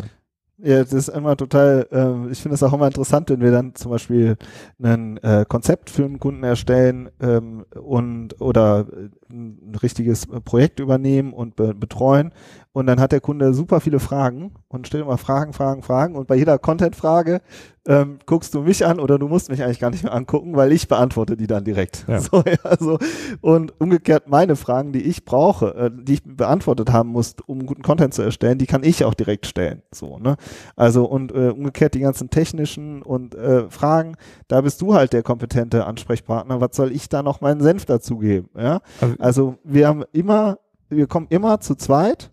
Ja, 0.59 0.79
das 0.83 0.91
ist 0.91 1.09
immer 1.09 1.37
total, 1.37 1.87
äh, 1.91 2.31
ich 2.31 2.41
finde 2.41 2.55
es 2.55 2.63
auch 2.63 2.73
immer 2.73 2.87
interessant, 2.87 3.29
wenn 3.29 3.41
wir 3.41 3.51
dann 3.51 3.75
zum 3.75 3.91
Beispiel 3.91 4.37
ein 4.81 5.17
äh, 5.17 5.45
Konzept 5.47 5.91
für 5.91 6.03
einen 6.03 6.19
Kunden 6.19 6.43
erstellen 6.43 7.09
ähm, 7.21 7.63
und 7.79 8.41
oder 8.41 8.87
ein 9.29 9.75
richtiges 9.83 10.25
Projekt 10.25 10.79
übernehmen 10.79 11.31
und 11.33 11.55
be 11.55 11.75
betreuen 11.75 12.33
und 12.77 12.85
dann 12.85 12.99
hat 12.99 13.11
der 13.11 13.21
Kunde 13.21 13.55
super 13.55 13.79
viele 13.79 13.99
Fragen 13.99 14.51
und 14.67 14.85
stellt 14.85 15.03
immer 15.03 15.17
Fragen, 15.17 15.51
Fragen, 15.51 15.81
Fragen. 15.81 16.15
Und 16.15 16.27
bei 16.27 16.35
jeder 16.35 16.59
Content-Frage 16.59 17.41
ähm, 17.87 18.19
guckst 18.27 18.53
du 18.53 18.61
mich 18.61 18.85
an 18.85 18.99
oder 18.99 19.17
du 19.17 19.27
musst 19.27 19.49
mich 19.49 19.63
eigentlich 19.63 19.79
gar 19.79 19.89
nicht 19.89 20.03
mehr 20.03 20.13
angucken, 20.13 20.55
weil 20.55 20.71
ich 20.71 20.87
beantworte 20.87 21.35
die 21.35 21.47
dann 21.47 21.63
direkt. 21.63 22.05
Ja. 22.07 22.19
So, 22.27 22.43
ja, 22.45 22.77
so. 22.79 22.99
Und 23.41 23.73
umgekehrt 23.81 24.29
meine 24.29 24.55
Fragen, 24.55 24.91
die 24.91 25.01
ich 25.01 25.25
brauche, 25.25 25.73
äh, 25.73 25.91
die 25.91 26.13
ich 26.13 26.23
beantwortet 26.23 26.91
haben 26.93 27.09
muss, 27.09 27.35
um 27.47 27.65
guten 27.65 27.81
Content 27.81 28.13
zu 28.13 28.21
erstellen, 28.21 28.59
die 28.59 28.67
kann 28.67 28.83
ich 28.83 29.03
auch 29.05 29.15
direkt 29.15 29.47
stellen. 29.47 29.81
So, 29.91 30.19
ne? 30.19 30.35
Also 30.75 31.05
und 31.05 31.31
äh, 31.31 31.49
umgekehrt 31.49 31.95
die 31.95 32.01
ganzen 32.01 32.29
technischen 32.29 33.01
und 33.01 33.33
äh, 33.33 33.71
Fragen, 33.71 34.17
da 34.49 34.61
bist 34.61 34.83
du 34.83 34.93
halt 34.93 35.13
der 35.13 35.23
kompetente 35.23 35.87
Ansprechpartner. 35.87 36.61
Was 36.61 36.75
soll 36.75 36.91
ich 36.91 37.09
da 37.09 37.23
noch 37.23 37.41
meinen 37.41 37.61
Senf 37.61 37.85
dazugeben? 37.85 38.51
Ja? 38.55 38.81
Also, 39.01 39.15
also 39.17 39.55
wir 39.63 39.87
haben 39.87 40.03
immer, 40.11 40.59
wir 40.89 41.07
kommen 41.07 41.25
immer 41.31 41.59
zu 41.59 41.73
zweit 41.73 42.29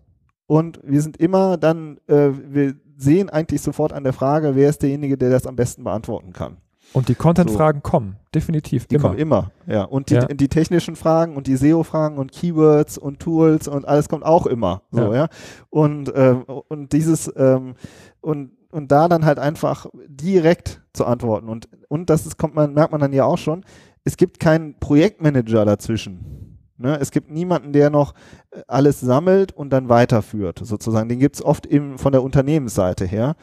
und 0.46 0.80
wir 0.82 1.00
sind 1.02 1.16
immer 1.16 1.56
dann, 1.56 1.98
äh, 2.06 2.30
wir 2.32 2.74
sehen 2.96 3.30
eigentlich 3.30 3.62
sofort 3.62 3.92
an 3.92 4.04
der 4.04 4.12
Frage, 4.12 4.54
wer 4.54 4.68
ist 4.68 4.82
derjenige, 4.82 5.16
der 5.16 5.30
das 5.30 5.46
am 5.46 5.56
besten 5.56 5.84
beantworten 5.84 6.32
kann. 6.32 6.58
Und 6.92 7.08
die 7.08 7.14
Content-Fragen 7.14 7.80
so. 7.84 7.90
kommen, 7.90 8.16
definitiv. 8.34 8.86
Die 8.86 8.96
immer. 8.96 9.02
kommen 9.08 9.18
immer, 9.18 9.50
ja. 9.66 9.82
Und 9.82 10.10
die, 10.10 10.14
ja. 10.14 10.26
die 10.26 10.48
technischen 10.48 10.96
Fragen 10.96 11.36
und 11.36 11.46
die 11.46 11.56
SEO-Fragen 11.56 12.18
und 12.18 12.30
Keywords 12.30 12.98
und 12.98 13.20
Tools 13.20 13.66
und 13.66 13.86
alles 13.88 14.08
kommt 14.08 14.24
auch 14.24 14.46
immer. 14.46 14.82
So, 14.92 15.12
ja. 15.12 15.14
ja? 15.14 15.28
Und, 15.70 16.12
ähm, 16.14 16.44
und 16.44 16.92
dieses, 16.92 17.32
ähm, 17.36 17.74
und, 18.20 18.52
und 18.70 18.92
da 18.92 19.08
dann 19.08 19.24
halt 19.24 19.38
einfach 19.38 19.86
direkt 20.06 20.82
zu 20.92 21.04
antworten. 21.06 21.48
Und, 21.48 21.68
und 21.88 22.10
das 22.10 22.26
ist, 22.26 22.36
kommt 22.36 22.54
man, 22.54 22.74
merkt 22.74 22.92
man 22.92 23.00
dann 23.00 23.12
ja 23.12 23.24
auch 23.24 23.38
schon, 23.38 23.64
es 24.04 24.16
gibt 24.16 24.38
keinen 24.38 24.78
Projektmanager 24.78 25.64
dazwischen. 25.64 26.43
Ne? 26.76 26.98
Es 27.00 27.10
gibt 27.10 27.30
niemanden, 27.30 27.72
der 27.72 27.90
noch 27.90 28.14
äh, 28.50 28.60
alles 28.66 29.00
sammelt 29.00 29.52
und 29.52 29.70
dann 29.70 29.88
weiterführt, 29.88 30.60
sozusagen. 30.62 31.08
Den 31.08 31.18
gibt 31.20 31.36
es 31.36 31.44
oft 31.44 31.66
eben 31.66 31.98
von 31.98 32.12
der 32.12 32.22
Unternehmensseite 32.22 33.04
her. 33.04 33.36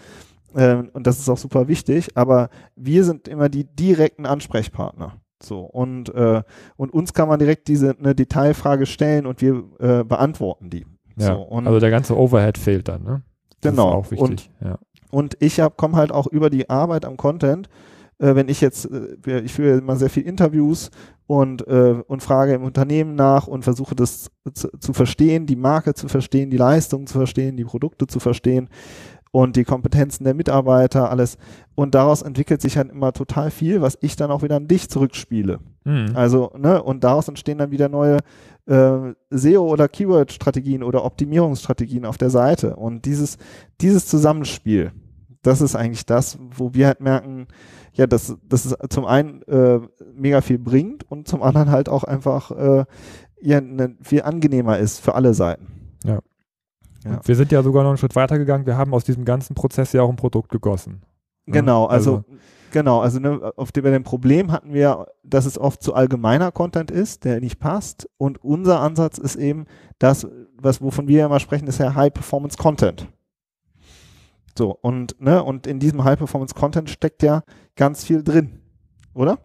Ähm, 0.55 0.89
und 0.93 1.07
das 1.07 1.19
ist 1.19 1.29
auch 1.29 1.37
super 1.37 1.67
wichtig, 1.69 2.09
aber 2.15 2.49
wir 2.75 3.03
sind 3.05 3.27
immer 3.29 3.47
die 3.47 3.63
direkten 3.63 4.25
Ansprechpartner. 4.25 5.13
So, 5.41 5.61
und, 5.61 6.13
äh, 6.13 6.43
und 6.75 6.93
uns 6.93 7.13
kann 7.13 7.27
man 7.29 7.39
direkt 7.39 7.67
diese 7.67 7.95
eine 7.97 8.13
Detailfrage 8.13 8.85
stellen 8.85 9.25
und 9.25 9.41
wir 9.41 9.63
äh, 9.79 10.03
beantworten 10.03 10.69
die. 10.69 10.85
Ja, 11.17 11.35
so, 11.35 11.47
also 11.49 11.79
der 11.79 11.89
ganze 11.89 12.17
Overhead 12.17 12.57
fehlt 12.57 12.87
dann, 12.87 13.03
ne? 13.03 13.21
Das 13.61 13.71
Genau. 13.71 13.89
Ist 13.89 13.95
auch 14.07 14.11
wichtig. 14.11 14.29
Und- 14.29 14.49
ja. 14.67 14.77
Und 15.09 15.35
ich 15.39 15.61
komme 15.77 15.97
halt 15.97 16.11
auch 16.11 16.27
über 16.27 16.49
die 16.49 16.69
Arbeit 16.69 17.05
am 17.05 17.17
Content, 17.17 17.67
äh, 18.19 18.33
wenn 18.35 18.47
ich 18.49 18.61
jetzt, 18.61 18.89
äh, 18.89 19.39
ich 19.41 19.51
führe 19.53 19.77
immer 19.79 19.95
sehr 19.97 20.09
viel 20.09 20.23
Interviews 20.23 20.89
und, 21.31 21.65
äh, 21.65 22.03
und 22.07 22.21
frage 22.21 22.53
im 22.53 22.63
Unternehmen 22.65 23.15
nach 23.15 23.47
und 23.47 23.63
versuche 23.63 23.95
das 23.95 24.29
zu, 24.53 24.67
zu 24.77 24.91
verstehen, 24.91 25.45
die 25.45 25.55
Marke 25.55 25.93
zu 25.93 26.09
verstehen, 26.09 26.49
die 26.49 26.57
Leistung 26.57 27.07
zu 27.07 27.19
verstehen, 27.19 27.55
die 27.55 27.63
Produkte 27.63 28.05
zu 28.05 28.19
verstehen 28.19 28.67
und 29.31 29.55
die 29.55 29.63
Kompetenzen 29.63 30.25
der 30.25 30.33
Mitarbeiter, 30.33 31.09
alles. 31.09 31.37
Und 31.73 31.95
daraus 31.95 32.21
entwickelt 32.21 32.61
sich 32.61 32.75
halt 32.75 32.91
immer 32.91 33.13
total 33.13 33.49
viel, 33.49 33.81
was 33.81 33.97
ich 34.01 34.17
dann 34.17 34.29
auch 34.29 34.43
wieder 34.43 34.57
an 34.57 34.67
dich 34.67 34.89
zurückspiele. 34.89 35.59
Mhm. 35.85 36.11
Also, 36.15 36.51
ne, 36.57 36.83
und 36.83 37.05
daraus 37.05 37.29
entstehen 37.29 37.59
dann 37.59 37.71
wieder 37.71 37.87
neue 37.87 38.17
äh, 38.65 39.13
SEO- 39.29 39.69
oder 39.69 39.87
Keyword-Strategien 39.87 40.83
oder 40.83 41.05
Optimierungsstrategien 41.05 42.03
auf 42.03 42.17
der 42.17 42.29
Seite. 42.29 42.75
Und 42.75 43.05
dieses, 43.05 43.37
dieses 43.79 44.05
Zusammenspiel, 44.05 44.91
das 45.43 45.61
ist 45.61 45.77
eigentlich 45.77 46.05
das, 46.05 46.37
wo 46.57 46.73
wir 46.73 46.87
halt 46.87 46.99
merken, 46.99 47.47
ja, 47.93 48.07
dass, 48.07 48.35
dass 48.47 48.65
es 48.65 48.75
zum 48.89 49.05
einen 49.05 49.41
äh, 49.43 49.79
mega 50.15 50.41
viel 50.41 50.59
bringt 50.59 51.09
und 51.09 51.27
zum 51.27 51.43
anderen 51.43 51.71
halt 51.71 51.89
auch 51.89 52.03
einfach 52.03 52.51
äh, 52.51 52.85
ja, 53.41 53.59
ne, 53.61 53.95
viel 54.01 54.21
angenehmer 54.21 54.77
ist 54.77 54.99
für 54.99 55.15
alle 55.15 55.33
Seiten. 55.33 55.67
Ja. 56.05 56.19
Und 57.05 57.27
Wir 57.27 57.35
sind 57.35 57.51
ja 57.51 57.63
sogar 57.63 57.83
noch 57.83 57.89
einen 57.89 57.97
Schritt 57.97 58.15
weiter 58.15 58.37
gegangen. 58.37 58.65
Wir 58.65 58.77
haben 58.77 58.93
aus 58.93 59.03
diesem 59.03 59.25
ganzen 59.25 59.55
Prozess 59.55 59.91
ja 59.93 60.03
auch 60.03 60.09
ein 60.09 60.15
Produkt 60.15 60.49
gegossen. 60.49 61.01
Ne? 61.45 61.53
Genau, 61.53 61.85
also, 61.85 62.23
genau, 62.71 63.01
also 63.01 63.19
ne, 63.19 63.51
auf 63.55 63.71
dem, 63.71 63.83
bei 63.83 63.89
dem 63.89 64.03
Problem 64.03 64.51
hatten 64.51 64.73
wir, 64.73 65.07
dass 65.23 65.45
es 65.45 65.57
oft 65.57 65.81
zu 65.81 65.95
allgemeiner 65.95 66.51
Content 66.51 66.91
ist, 66.91 67.25
der 67.25 67.39
nicht 67.39 67.59
passt. 67.59 68.07
Und 68.17 68.43
unser 68.43 68.79
Ansatz 68.79 69.17
ist 69.17 69.35
eben 69.35 69.65
das, 69.97 70.27
was 70.57 70.81
wovon 70.81 71.07
wir 71.07 71.25
immer 71.25 71.39
sprechen, 71.39 71.67
ist 71.67 71.79
ja 71.79 71.95
High 71.95 72.13
Performance 72.13 72.57
Content. 72.57 73.07
So, 74.57 74.77
und, 74.81 75.19
ne, 75.21 75.43
und 75.43 75.67
in 75.67 75.79
diesem 75.79 76.03
High 76.03 76.17
Performance 76.17 76.53
Content 76.53 76.89
steckt 76.89 77.23
ja 77.23 77.43
ganz 77.75 78.03
viel 78.03 78.23
drin, 78.23 78.59
oder? 79.13 79.39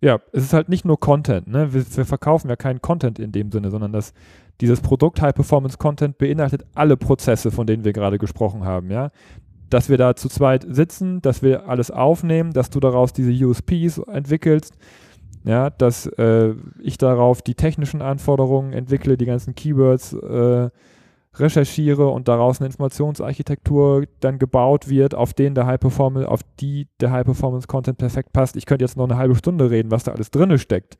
Ja, 0.00 0.18
es 0.32 0.42
ist 0.44 0.52
halt 0.52 0.68
nicht 0.68 0.84
nur 0.84 0.98
Content. 0.98 1.46
Ne? 1.46 1.72
Wir, 1.72 1.84
wir 1.96 2.04
verkaufen 2.04 2.48
ja 2.48 2.56
keinen 2.56 2.82
Content 2.82 3.20
in 3.20 3.30
dem 3.30 3.52
Sinne, 3.52 3.70
sondern 3.70 3.92
das, 3.92 4.12
dieses 4.60 4.80
Produkt 4.80 5.22
High 5.22 5.32
Performance 5.34 5.78
Content 5.78 6.18
beinhaltet 6.18 6.64
alle 6.74 6.96
Prozesse, 6.96 7.52
von 7.52 7.68
denen 7.68 7.84
wir 7.84 7.92
gerade 7.92 8.18
gesprochen 8.18 8.64
haben. 8.64 8.90
Ja? 8.90 9.10
Dass 9.70 9.88
wir 9.88 9.98
da 9.98 10.16
zu 10.16 10.28
zweit 10.28 10.66
sitzen, 10.68 11.22
dass 11.22 11.40
wir 11.42 11.68
alles 11.68 11.92
aufnehmen, 11.92 12.52
dass 12.52 12.68
du 12.68 12.80
daraus 12.80 13.12
diese 13.12 13.32
USPs 13.46 13.98
entwickelst, 13.98 14.76
ja, 15.44 15.70
dass 15.70 16.06
äh, 16.06 16.54
ich 16.80 16.98
darauf 16.98 17.42
die 17.42 17.54
technischen 17.54 18.02
Anforderungen 18.02 18.72
entwickle, 18.72 19.16
die 19.16 19.26
ganzen 19.26 19.54
Keywords 19.54 20.12
äh, 20.12 20.70
recherchiere 21.34 22.08
und 22.08 22.28
daraus 22.28 22.60
eine 22.60 22.66
Informationsarchitektur 22.66 24.04
dann 24.20 24.38
gebaut 24.38 24.88
wird, 24.88 25.14
auf 25.14 25.32
den 25.32 25.54
der 25.54 25.66
High 25.66 25.80
Performance, 25.80 26.28
auf 26.28 26.40
die 26.60 26.88
der 27.00 27.10
High 27.10 27.24
Performance 27.24 27.66
Content 27.66 27.98
perfekt 27.98 28.32
passt. 28.32 28.56
Ich 28.56 28.66
könnte 28.66 28.84
jetzt 28.84 28.96
noch 28.96 29.04
eine 29.04 29.16
halbe 29.16 29.34
Stunde 29.34 29.70
reden, 29.70 29.90
was 29.90 30.04
da 30.04 30.12
alles 30.12 30.30
drinne 30.30 30.58
steckt. 30.58 30.98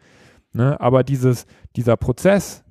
Ne? 0.53 0.81
Aber 0.81 1.05
dieses, 1.05 1.47
dieser 1.77 1.97
Prozess, 1.97 2.65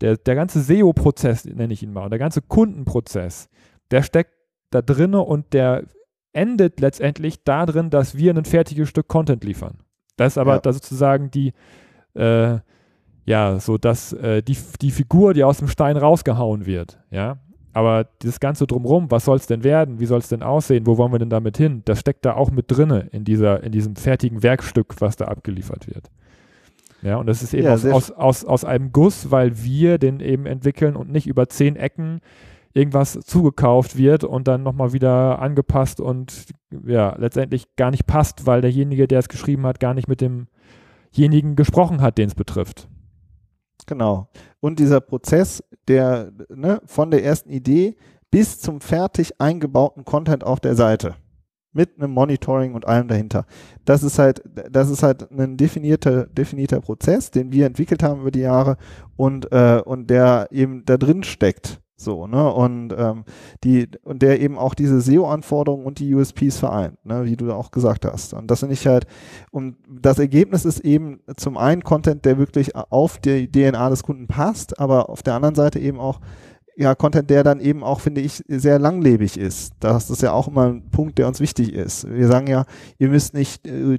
der, 0.00 0.16
der 0.16 0.34
ganze 0.34 0.60
SEO-Prozess, 0.60 1.44
nenne 1.44 1.72
ich 1.72 1.82
ihn 1.82 1.92
mal, 1.92 2.04
und 2.04 2.10
der 2.10 2.18
ganze 2.18 2.42
Kundenprozess, 2.42 3.48
der 3.90 4.02
steckt 4.02 4.32
da 4.70 4.82
drinne 4.82 5.20
und 5.20 5.52
der 5.52 5.84
endet 6.32 6.80
letztendlich 6.80 7.44
darin, 7.44 7.90
dass 7.90 8.16
wir 8.16 8.34
ein 8.34 8.44
fertiges 8.46 8.88
Stück 8.88 9.06
Content 9.08 9.44
liefern. 9.44 9.78
Das 10.16 10.34
ist 10.34 10.38
aber 10.38 10.54
Ja. 10.54 10.60
da 10.60 10.72
sozusagen 10.72 11.30
die, 11.30 11.52
äh, 12.14 12.58
ja, 13.24 13.58
so 13.58 13.78
dass 13.78 14.12
äh, 14.12 14.42
die, 14.42 14.56
die 14.80 14.90
Figur, 14.90 15.34
die 15.34 15.44
aus 15.44 15.58
dem 15.58 15.68
Stein 15.68 15.96
rausgehauen 15.96 16.66
wird, 16.66 16.98
ja. 17.10 17.38
Aber 17.74 18.06
dieses 18.20 18.38
Ganze 18.38 18.66
drumrum, 18.66 19.10
was 19.10 19.24
soll 19.24 19.36
es 19.36 19.46
denn 19.46 19.64
werden? 19.64 19.98
Wie 19.98 20.04
soll 20.04 20.18
es 20.18 20.28
denn 20.28 20.42
aussehen? 20.42 20.86
Wo 20.86 20.98
wollen 20.98 21.10
wir 21.10 21.18
denn 21.18 21.30
damit 21.30 21.56
hin? 21.56 21.80
Das 21.86 22.00
steckt 22.00 22.26
da 22.26 22.34
auch 22.34 22.50
mit 22.50 22.66
drinne 22.70 23.08
in 23.12 23.24
dieser, 23.24 23.62
in 23.62 23.72
diesem 23.72 23.96
fertigen 23.96 24.42
Werkstück, 24.42 25.00
was 25.00 25.16
da 25.16 25.24
abgeliefert 25.24 25.86
wird. 25.86 26.10
Ja, 27.00 27.16
und 27.16 27.26
das 27.26 27.42
ist 27.42 27.54
eben 27.54 27.64
Ja, 27.64 27.72
aus, 27.72 27.86
aus, 27.86 28.10
aus, 28.10 28.44
aus 28.44 28.64
einem 28.66 28.92
Guss, 28.92 29.30
weil 29.30 29.62
wir 29.62 29.96
den 29.96 30.20
eben 30.20 30.44
entwickeln 30.44 30.96
und 30.96 31.10
nicht 31.10 31.26
über 31.26 31.48
zehn 31.48 31.76
Ecken 31.76 32.20
irgendwas 32.74 33.18
zugekauft 33.20 33.96
wird 33.96 34.24
und 34.24 34.48
dann 34.48 34.62
nochmal 34.62 34.92
wieder 34.92 35.40
angepasst 35.40 36.00
und 36.00 36.46
ja, 36.86 37.14
letztendlich 37.18 37.74
gar 37.76 37.90
nicht 37.90 38.06
passt, 38.06 38.46
weil 38.46 38.60
derjenige, 38.60 39.08
der 39.08 39.18
es 39.18 39.28
geschrieben 39.28 39.66
hat, 39.66 39.80
gar 39.80 39.94
nicht 39.94 40.08
mit 40.08 40.20
demjenigen 40.20 41.56
gesprochen 41.56 42.00
hat, 42.00 42.18
den 42.18 42.28
es 42.28 42.34
betrifft. 42.34 42.88
Genau. 43.86 44.28
Und 44.60 44.78
dieser 44.78 45.00
Prozess, 45.00 45.62
der 45.88 46.32
ne, 46.48 46.80
von 46.86 47.10
der 47.10 47.24
ersten 47.24 47.50
Idee 47.50 47.96
bis 48.30 48.60
zum 48.60 48.80
fertig 48.80 49.40
eingebauten 49.40 50.04
Content 50.04 50.44
auf 50.44 50.60
der 50.60 50.74
Seite 50.74 51.16
mit 51.72 51.96
einem 51.96 52.12
Monitoring 52.12 52.74
und 52.74 52.86
allem 52.86 53.08
dahinter. 53.08 53.46
Das 53.84 54.02
ist 54.02 54.18
halt, 54.18 54.42
das 54.70 54.90
ist 54.90 55.02
halt 55.02 55.30
ein 55.30 55.56
definierter, 55.56 56.26
definierter 56.26 56.80
Prozess, 56.80 57.30
den 57.30 57.52
wir 57.52 57.66
entwickelt 57.66 58.02
haben 58.02 58.20
über 58.20 58.30
die 58.30 58.40
Jahre 58.40 58.76
und 59.16 59.50
äh, 59.52 59.82
und 59.84 60.08
der 60.08 60.48
eben 60.50 60.84
da 60.84 60.96
drin 60.96 61.22
steckt. 61.22 61.80
So, 62.02 62.26
ne? 62.26 62.52
Und 62.52 62.94
ähm, 62.96 63.24
die, 63.64 63.88
und 64.02 64.22
der 64.22 64.40
eben 64.40 64.58
auch 64.58 64.74
diese 64.74 65.00
SEO-Anforderungen 65.00 65.86
und 65.86 65.98
die 65.98 66.14
USPs 66.14 66.58
vereint, 66.58 67.04
ne, 67.04 67.24
wie 67.24 67.36
du 67.36 67.52
auch 67.52 67.70
gesagt 67.70 68.04
hast. 68.04 68.34
Und 68.34 68.50
das 68.50 68.60
finde 68.60 68.74
ich 68.74 68.86
halt, 68.86 69.06
und 69.50 69.76
das 69.88 70.18
Ergebnis 70.18 70.64
ist 70.64 70.80
eben 70.80 71.20
zum 71.36 71.56
einen 71.56 71.82
Content, 71.82 72.24
der 72.24 72.38
wirklich 72.38 72.74
auf 72.76 73.18
die 73.18 73.50
DNA 73.50 73.90
des 73.90 74.02
Kunden 74.02 74.26
passt, 74.26 74.78
aber 74.78 75.08
auf 75.08 75.22
der 75.22 75.34
anderen 75.34 75.54
Seite 75.54 75.78
eben 75.78 75.98
auch 75.98 76.20
ja, 76.76 76.94
Content, 76.94 77.28
der 77.28 77.44
dann 77.44 77.60
eben 77.60 77.84
auch, 77.84 78.00
finde 78.00 78.20
ich, 78.20 78.42
sehr 78.48 78.78
langlebig 78.78 79.36
ist. 79.36 79.74
Das 79.80 80.10
ist 80.10 80.22
ja 80.22 80.32
auch 80.32 80.48
immer 80.48 80.68
ein 80.68 80.90
Punkt, 80.90 81.18
der 81.18 81.28
uns 81.28 81.40
wichtig 81.40 81.72
ist. 81.72 82.08
Wir 82.10 82.28
sagen 82.28 82.46
ja, 82.46 82.64
ihr 82.98 83.08
müsst 83.08 83.34
nicht 83.34 83.66
äh, 83.66 83.98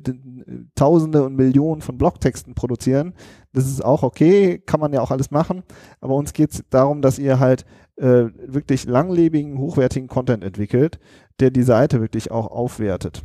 Tausende 0.76 1.24
und 1.24 1.36
Millionen 1.36 1.82
von 1.82 1.98
Blogtexten 1.98 2.56
produzieren. 2.56 3.14
Das 3.54 3.68
ist 3.68 3.84
auch 3.86 4.02
okay, 4.02 4.60
kann 4.66 4.80
man 4.80 4.92
ja 4.92 5.02
auch 5.02 5.12
alles 5.12 5.30
machen. 5.30 5.64
Aber 6.02 6.16
uns 6.16 6.34
geht 6.34 6.52
es 6.52 6.64
darum, 6.70 7.02
dass 7.02 7.20
ihr 7.20 7.40
halt 7.40 7.66
äh, 7.98 8.26
wirklich 8.48 8.86
langlebigen, 8.86 9.58
hochwertigen 9.58 10.08
Content 10.08 10.44
entwickelt, 10.44 11.00
der 11.40 11.52
die 11.52 11.64
Seite 11.64 12.02
wirklich 12.02 12.32
auch 12.32 12.48
aufwertet. 12.48 13.24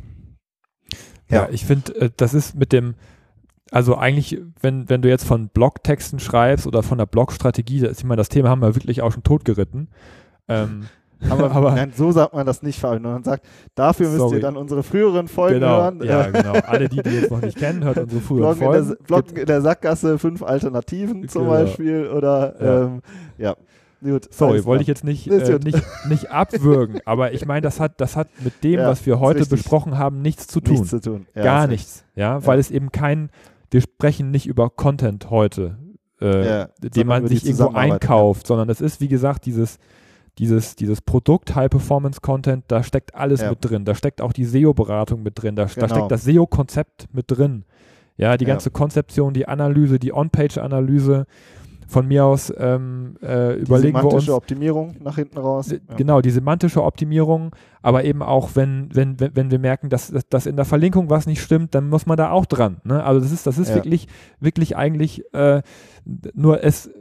Ja, 1.29 1.43
Ja. 1.43 1.49
ich 1.51 1.65
finde, 1.65 1.95
äh, 1.95 2.09
das 2.17 2.33
ist 2.33 2.55
mit 2.55 2.71
dem, 2.73 2.95
also 3.71 3.95
eigentlich, 3.95 4.41
wenn, 4.61 4.89
wenn 4.89 5.01
du 5.01 5.09
jetzt 5.09 5.25
von 5.25 5.49
Blogtexten 5.49 6.19
schreibst 6.19 6.65
oder 6.67 6.81
von 6.83 6.97
der 6.97 7.05
Blogstrategie, 7.05 7.81
das, 7.81 7.99
ich 7.99 8.03
meine, 8.03 8.17
das 8.17 8.29
Thema 8.29 8.49
haben 8.49 8.61
wir 8.61 8.75
wirklich 8.75 9.01
auch 9.01 9.11
schon 9.11 9.23
totgeritten. 9.23 9.89
Ähm, 10.47 10.85
Aber, 11.29 11.51
Aber- 11.51 11.71
nein, 11.75 11.91
so 11.93 12.11
sagt 12.13 12.33
man 12.33 12.45
das 12.45 12.63
nicht, 12.63 12.79
Fabian. 12.79 13.01
Man 13.01 13.23
sagt, 13.25 13.45
dafür 13.75 14.07
müsst 14.07 14.19
Sorry. 14.19 14.35
ihr 14.37 14.41
dann 14.41 14.55
unsere 14.55 14.83
früheren 14.83 15.27
Folgen 15.27 15.55
genau, 15.59 15.81
hören. 15.81 16.01
ja, 16.01 16.29
genau. 16.31 16.53
Alle, 16.53 16.87
die 16.87 17.03
die 17.03 17.09
jetzt 17.09 17.29
noch 17.29 17.41
nicht 17.41 17.57
kennen, 17.57 17.83
hört 17.83 17.97
unsere 17.97 18.21
früheren 18.21 18.57
Bloggen, 18.57 18.63
in 18.63 18.71
der, 18.71 18.83
Folgen. 18.85 19.03
Bloggen 19.05 19.35
in 19.37 19.45
der 19.45 19.61
Sackgasse, 19.61 20.17
fünf 20.17 20.41
Alternativen 20.43 21.27
zum 21.27 21.41
Genau. 21.43 21.53
Beispiel. 21.55 22.07
Oder, 22.07 22.55
Ja. 22.63 22.83
ähm, 22.85 23.01
ja. 23.37 23.55
Gut, 24.01 24.33
Sorry, 24.33 24.63
wollte 24.63 24.81
ich 24.83 24.87
jetzt 24.87 25.03
nicht, 25.03 25.27
äh, 25.27 25.59
nicht, 25.63 25.81
nicht 26.07 26.31
abwürgen, 26.31 27.01
aber 27.05 27.33
ich 27.33 27.45
meine, 27.45 27.61
das 27.61 27.79
hat, 27.79 27.99
das 27.99 28.15
hat 28.15 28.29
mit 28.43 28.63
dem, 28.63 28.79
Ja, 28.79 28.87
was 28.87 29.05
wir 29.05 29.19
heute 29.19 29.45
besprochen 29.45 29.97
haben, 29.97 30.21
nichts 30.21 30.47
zu 30.47 30.61
tun. 30.61 30.75
Nichts 30.75 30.89
zu 30.89 31.01
tun. 31.01 31.27
Ja, 31.35 31.43
Gar 31.43 31.67
nichts, 31.67 32.05
ja, 32.15 32.45
weil 32.45 32.59
es 32.59 32.71
eben 32.71 32.91
kein, 32.91 33.29
wir 33.71 33.81
sprechen 33.81 34.31
nicht 34.31 34.45
über 34.47 34.69
Content 34.69 35.29
heute, 35.29 35.77
äh, 36.21 36.47
Ja, 36.47 36.69
den 36.81 37.07
man 37.07 37.27
sich 37.27 37.45
irgendwo 37.45 37.69
einkauft, 37.75 38.47
sondern 38.47 38.69
es 38.69 38.79
ist, 38.79 39.01
wie 39.01 39.09
gesagt, 39.09 39.45
dieses, 39.45 39.79
dieses, 40.37 40.77
dieses 40.77 41.01
Produkt 41.01 41.53
High-Performance-Content, 41.55 42.63
da 42.69 42.83
steckt 42.83 43.13
alles 43.15 43.41
mit 43.43 43.57
drin. 43.61 43.83
Da 43.83 43.93
steckt 43.95 44.21
auch 44.21 44.31
die 44.31 44.45
SEO-Beratung 44.45 45.21
mit 45.21 45.41
drin, 45.41 45.57
da, 45.57 45.65
da 45.65 45.73
Genau. 45.73 45.87
steckt 45.87 46.11
das 46.11 46.23
SEO-Konzept 46.23 47.07
mit 47.13 47.25
drin. 47.27 47.65
Ja, 48.15 48.37
die 48.37 48.45
ganze 48.45 48.69
Konzeption, 48.71 49.33
die 49.33 49.47
Analyse, 49.47 49.97
die 49.99 50.13
On-Page-Analyse. 50.13 51.25
Von 51.91 52.07
mir 52.07 52.23
aus 52.23 52.53
ähm, 52.55 53.15
äh, 53.19 53.55
Die 53.55 53.61
überlegen 53.61 53.95
wir 53.97 54.03
uns, 54.03 54.11
semantische 54.25 54.35
Optimierung 54.35 54.95
nach 55.01 55.15
hinten 55.15 55.39
raus. 55.39 55.67
D- 55.69 55.81
Ja. 55.89 55.95
Genau, 55.95 56.21
die 56.21 56.29
semantische 56.29 56.83
Optimierung, 56.83 57.55
aber 57.81 58.03
eben 58.05 58.21
auch, 58.21 58.51
wenn, 58.53 58.89
wenn, 58.93 59.19
wenn, 59.19 59.35
wenn 59.35 59.49
wir 59.49 59.57
merken, 59.57 59.89
dass, 59.89 60.09
dass, 60.11 60.29
dass 60.29 60.45
in 60.45 60.55
der 60.55 60.65
Verlinkung 60.65 61.09
was 61.09 61.25
nicht 61.25 61.41
stimmt, 61.41 61.73
dann 61.73 61.89
muss 61.89 62.05
man 62.05 62.15
da 62.15 62.29
auch 62.29 62.45
dran. 62.45 62.77
Ne? 62.83 63.03
Also 63.03 63.19
das 63.21 63.31
ist, 63.31 63.47
das 63.47 63.57
ist 63.57 63.69
Ja. 63.69 63.75
wirklich, 63.75 64.07
wirklich 64.39 64.77
eigentlich 64.77 65.23
äh, 65.33 65.63
nur 66.35 66.63
es 66.63 66.91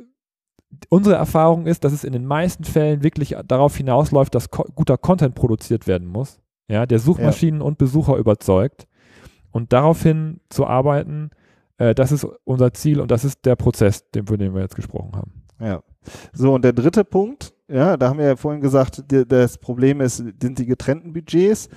unsere 0.88 1.16
Erfahrung 1.16 1.66
ist, 1.66 1.84
dass 1.84 1.92
es 1.92 2.02
in 2.04 2.12
den 2.14 2.24
meisten 2.24 2.64
Fällen 2.64 3.02
wirklich 3.02 3.36
darauf 3.46 3.76
hinausläuft, 3.76 4.34
dass 4.34 4.50
ko 4.50 4.64
guter 4.74 4.96
Content 4.96 5.34
produziert 5.34 5.86
werden 5.86 6.08
muss, 6.08 6.40
ja, 6.68 6.86
der 6.86 6.98
Suchmaschinen 6.98 7.60
und 7.60 7.76
Besucher 7.78 8.16
überzeugt. 8.16 8.86
Und 9.50 9.72
daraufhin 9.72 10.40
zu 10.50 10.66
arbeiten, 10.66 11.30
Äh, 11.78 11.94
das 11.94 12.12
ist 12.12 12.26
unser 12.44 12.72
Ziel 12.74 13.00
und 13.00 13.10
das 13.10 13.24
ist 13.24 13.44
der 13.46 13.56
Prozess, 13.56 14.10
den, 14.10 14.26
von 14.26 14.38
dem 14.38 14.54
wir 14.54 14.60
jetzt 14.62 14.76
gesprochen 14.76 15.12
haben. 15.16 15.42
Ja. 15.60 15.82
So, 16.32 16.54
und 16.54 16.64
der 16.64 16.72
dritte 16.72 17.04
Punkt, 17.04 17.54
ja, 17.68 17.96
da 17.96 18.08
haben 18.08 18.18
wir 18.18 18.26
ja 18.26 18.36
vorhin 18.36 18.60
gesagt, 18.60 19.10
die, 19.10 19.26
das 19.26 19.58
Problem 19.58 20.00
ist, 20.00 20.16
sind 20.16 20.58
die 20.58 20.66
getrennten 20.66 21.12
Budgets. 21.12 21.68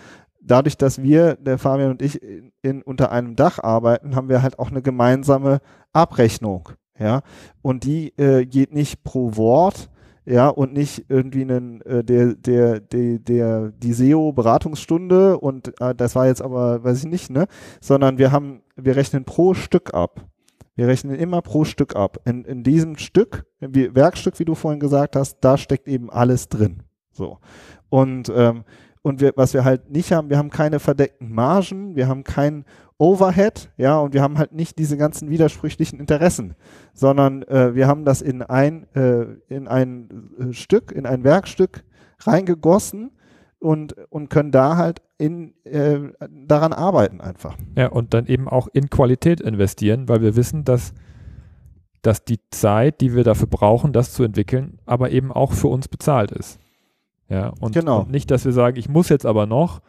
Dadurch, 0.44 0.78
dass 0.78 1.02
wir, 1.02 1.36
der 1.36 1.58
Fabian 1.58 1.92
und 1.92 2.02
ich, 2.02 2.22
in, 2.22 2.52
in, 2.62 2.82
unter 2.82 3.12
einem 3.12 3.36
Dach 3.36 3.60
arbeiten, 3.60 4.16
haben 4.16 4.30
wir 4.30 4.42
halt 4.42 4.58
auch 4.58 4.72
eine 4.72 4.82
gemeinsame 4.82 5.60
Abrechnung. 5.94 6.70
Ja, 6.98 7.22
und 7.62 7.84
die 7.84 8.16
äh, 8.18 8.46
geht 8.46 8.74
nicht 8.74 9.04
pro 9.04 9.36
Wort, 9.36 9.90
ja, 10.26 10.50
und 10.50 10.74
nicht 10.74 11.06
irgendwie 11.10 11.42
einen, 11.42 11.82
äh, 11.82 12.04
der, 12.04 12.36
der, 12.36 12.80
der, 12.80 13.20
der, 13.20 13.72
die 13.72 13.94
SEO-Beratungsstunde 13.94 15.38
und 15.38 15.80
äh, 15.82 15.96
das 15.96 16.16
war 16.16 16.28
jetzt 16.28 16.42
aber, 16.42 16.84
weiß 16.84 17.00
ich 17.00 17.10
nicht, 17.10 17.30
ne, 17.32 17.48
sondern 17.80 18.18
wir 18.18 18.32
haben, 18.32 18.62
wir 18.76 18.96
rechnen 18.96 19.26
pro 19.26 19.54
Stück 19.54 19.94
ab. 19.94 20.28
Wir 20.76 20.88
rechnen 20.88 21.16
immer 21.16 21.42
pro 21.42 21.66
Stück 21.66 21.96
ab. 21.96 22.20
In, 22.26 22.46
in 22.46 22.64
diesem 22.64 22.98
Stück, 22.98 23.46
wie, 23.60 23.94
Werkstück, 23.94 24.40
wie 24.40 24.46
du 24.46 24.56
vorhin 24.56 24.80
gesagt 24.80 25.16
hast, 25.16 25.40
da 25.42 25.58
steckt 25.58 25.88
eben 25.88 26.10
alles 26.10 26.50
drin. 26.50 26.84
So. 27.12 27.40
Und, 27.90 28.32
ähm, 28.34 28.64
und 29.02 29.20
wir, 29.20 29.34
was 29.36 29.54
wir 29.54 29.66
halt 29.66 29.90
nicht 29.90 30.12
haben, 30.12 30.30
wir 30.30 30.38
haben 30.38 30.50
keine 30.50 30.80
verdeckten 30.80 31.34
Margen, 31.34 31.96
wir 31.96 32.08
haben 32.08 32.24
kein 32.24 32.66
Overhead, 33.02 33.72
ja, 33.78 33.98
und 33.98 34.14
wir 34.14 34.22
haben 34.22 34.38
halt 34.38 34.52
nicht 34.52 34.78
diese 34.78 34.96
ganzen 34.96 35.32
widersprüchlichen 35.32 36.00
Interessen, 36.00 36.54
sondern 36.94 37.42
äh, 37.44 37.74
wir 37.74 37.88
haben 37.88 38.06
das 38.06 38.22
in 38.22 38.44
ein, 38.44 38.86
äh, 38.94 39.26
in 39.48 39.68
ein 39.68 40.30
äh, 40.40 40.54
Stück, 40.54 40.92
in 40.92 41.08
ein 41.08 41.24
Werkstück 41.24 41.84
reingegossen 42.20 43.10
und, 43.58 43.96
und 44.12 44.30
können 44.30 44.52
da 44.52 44.78
halt 44.78 45.02
in, 45.18 45.56
äh, 45.64 46.00
daran 46.30 46.74
arbeiten 46.74 47.22
einfach. 47.22 47.58
Ja, 47.76 47.88
und 47.88 48.14
dann 48.14 48.28
eben 48.28 48.48
auch 48.48 48.68
in 48.72 48.92
Qualität 48.92 49.42
investieren, 49.42 50.08
weil 50.08 50.22
wir 50.22 50.36
wissen, 50.36 50.64
dass, 50.64 50.94
dass 52.04 52.24
die 52.24 52.40
Zeit, 52.52 53.02
die 53.02 53.16
wir 53.16 53.24
dafür 53.24 53.48
brauchen, 53.48 53.94
das 53.94 54.14
zu 54.14 54.24
entwickeln, 54.24 54.78
aber 54.86 55.10
eben 55.10 55.32
auch 55.32 55.54
für 55.54 55.70
uns 55.70 55.88
bezahlt 55.88 56.30
ist. 56.30 56.60
Ja, 57.30 57.52
und, 57.60 57.74
genau. 57.74 58.02
und 58.02 58.12
nicht, 58.12 58.30
dass 58.30 58.46
wir 58.46 58.52
sagen, 58.52 58.78
ich 58.78 58.90
muss 58.90 59.10
jetzt 59.10 59.26
aber 59.26 59.48
noch, 59.48 59.82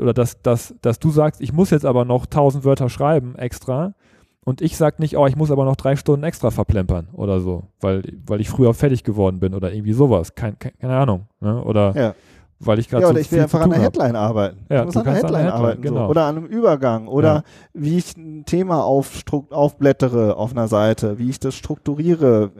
oder 0.00 0.14
dass, 0.14 0.40
dass, 0.42 0.74
dass 0.80 0.98
du 0.98 1.10
sagst, 1.10 1.40
ich 1.40 1.52
muss 1.52 1.70
jetzt 1.70 1.84
aber 1.84 2.04
noch 2.04 2.24
1000 2.24 2.64
Wörter 2.64 2.88
schreiben 2.88 3.34
extra 3.36 3.94
und 4.44 4.60
ich 4.60 4.76
sag 4.76 4.98
nicht, 4.98 5.16
oh, 5.16 5.26
ich 5.26 5.36
muss 5.36 5.50
aber 5.50 5.64
noch 5.64 5.76
drei 5.76 5.96
Stunden 5.96 6.24
extra 6.24 6.50
verplempern 6.50 7.08
oder 7.12 7.40
so, 7.40 7.64
weil, 7.80 8.02
weil 8.26 8.40
ich 8.40 8.48
früher 8.48 8.74
fertig 8.74 9.04
geworden 9.04 9.40
bin 9.40 9.54
oder 9.54 9.72
irgendwie 9.72 9.92
sowas, 9.92 10.34
kein, 10.34 10.58
keine 10.58 10.96
Ahnung. 10.96 11.26
Ne? 11.40 11.62
Oder 11.62 11.94
ja 11.94 12.14
weil 12.64 12.78
ich 12.78 12.88
gerade 12.88 13.02
ja, 13.02 13.08
oder 13.08 13.18
so 13.18 13.20
ich 13.20 13.32
will 13.32 13.40
einfach 13.40 13.60
an 13.60 13.70
der 13.70 13.80
Headline 13.80 14.16
hab. 14.16 14.30
arbeiten. 14.30 14.66
Ja, 14.68 14.80
ich 14.80 14.86
muss 14.86 14.96
an 14.96 15.04
der 15.04 15.14
Headline, 15.14 15.34
Headline 15.34 15.52
arbeiten. 15.52 15.82
Genau. 15.82 16.04
So. 16.04 16.10
Oder 16.10 16.24
an 16.24 16.36
einem 16.36 16.46
Übergang. 16.46 17.08
Oder 17.08 17.34
ja. 17.34 17.42
wie 17.74 17.98
ich 17.98 18.16
ein 18.16 18.44
Thema 18.44 18.84
aufblättere 18.84 20.36
auf 20.36 20.52
einer 20.52 20.68
Seite, 20.68 21.18
wie 21.18 21.30
ich 21.30 21.40
das 21.40 21.54
strukturiere. 21.54 22.52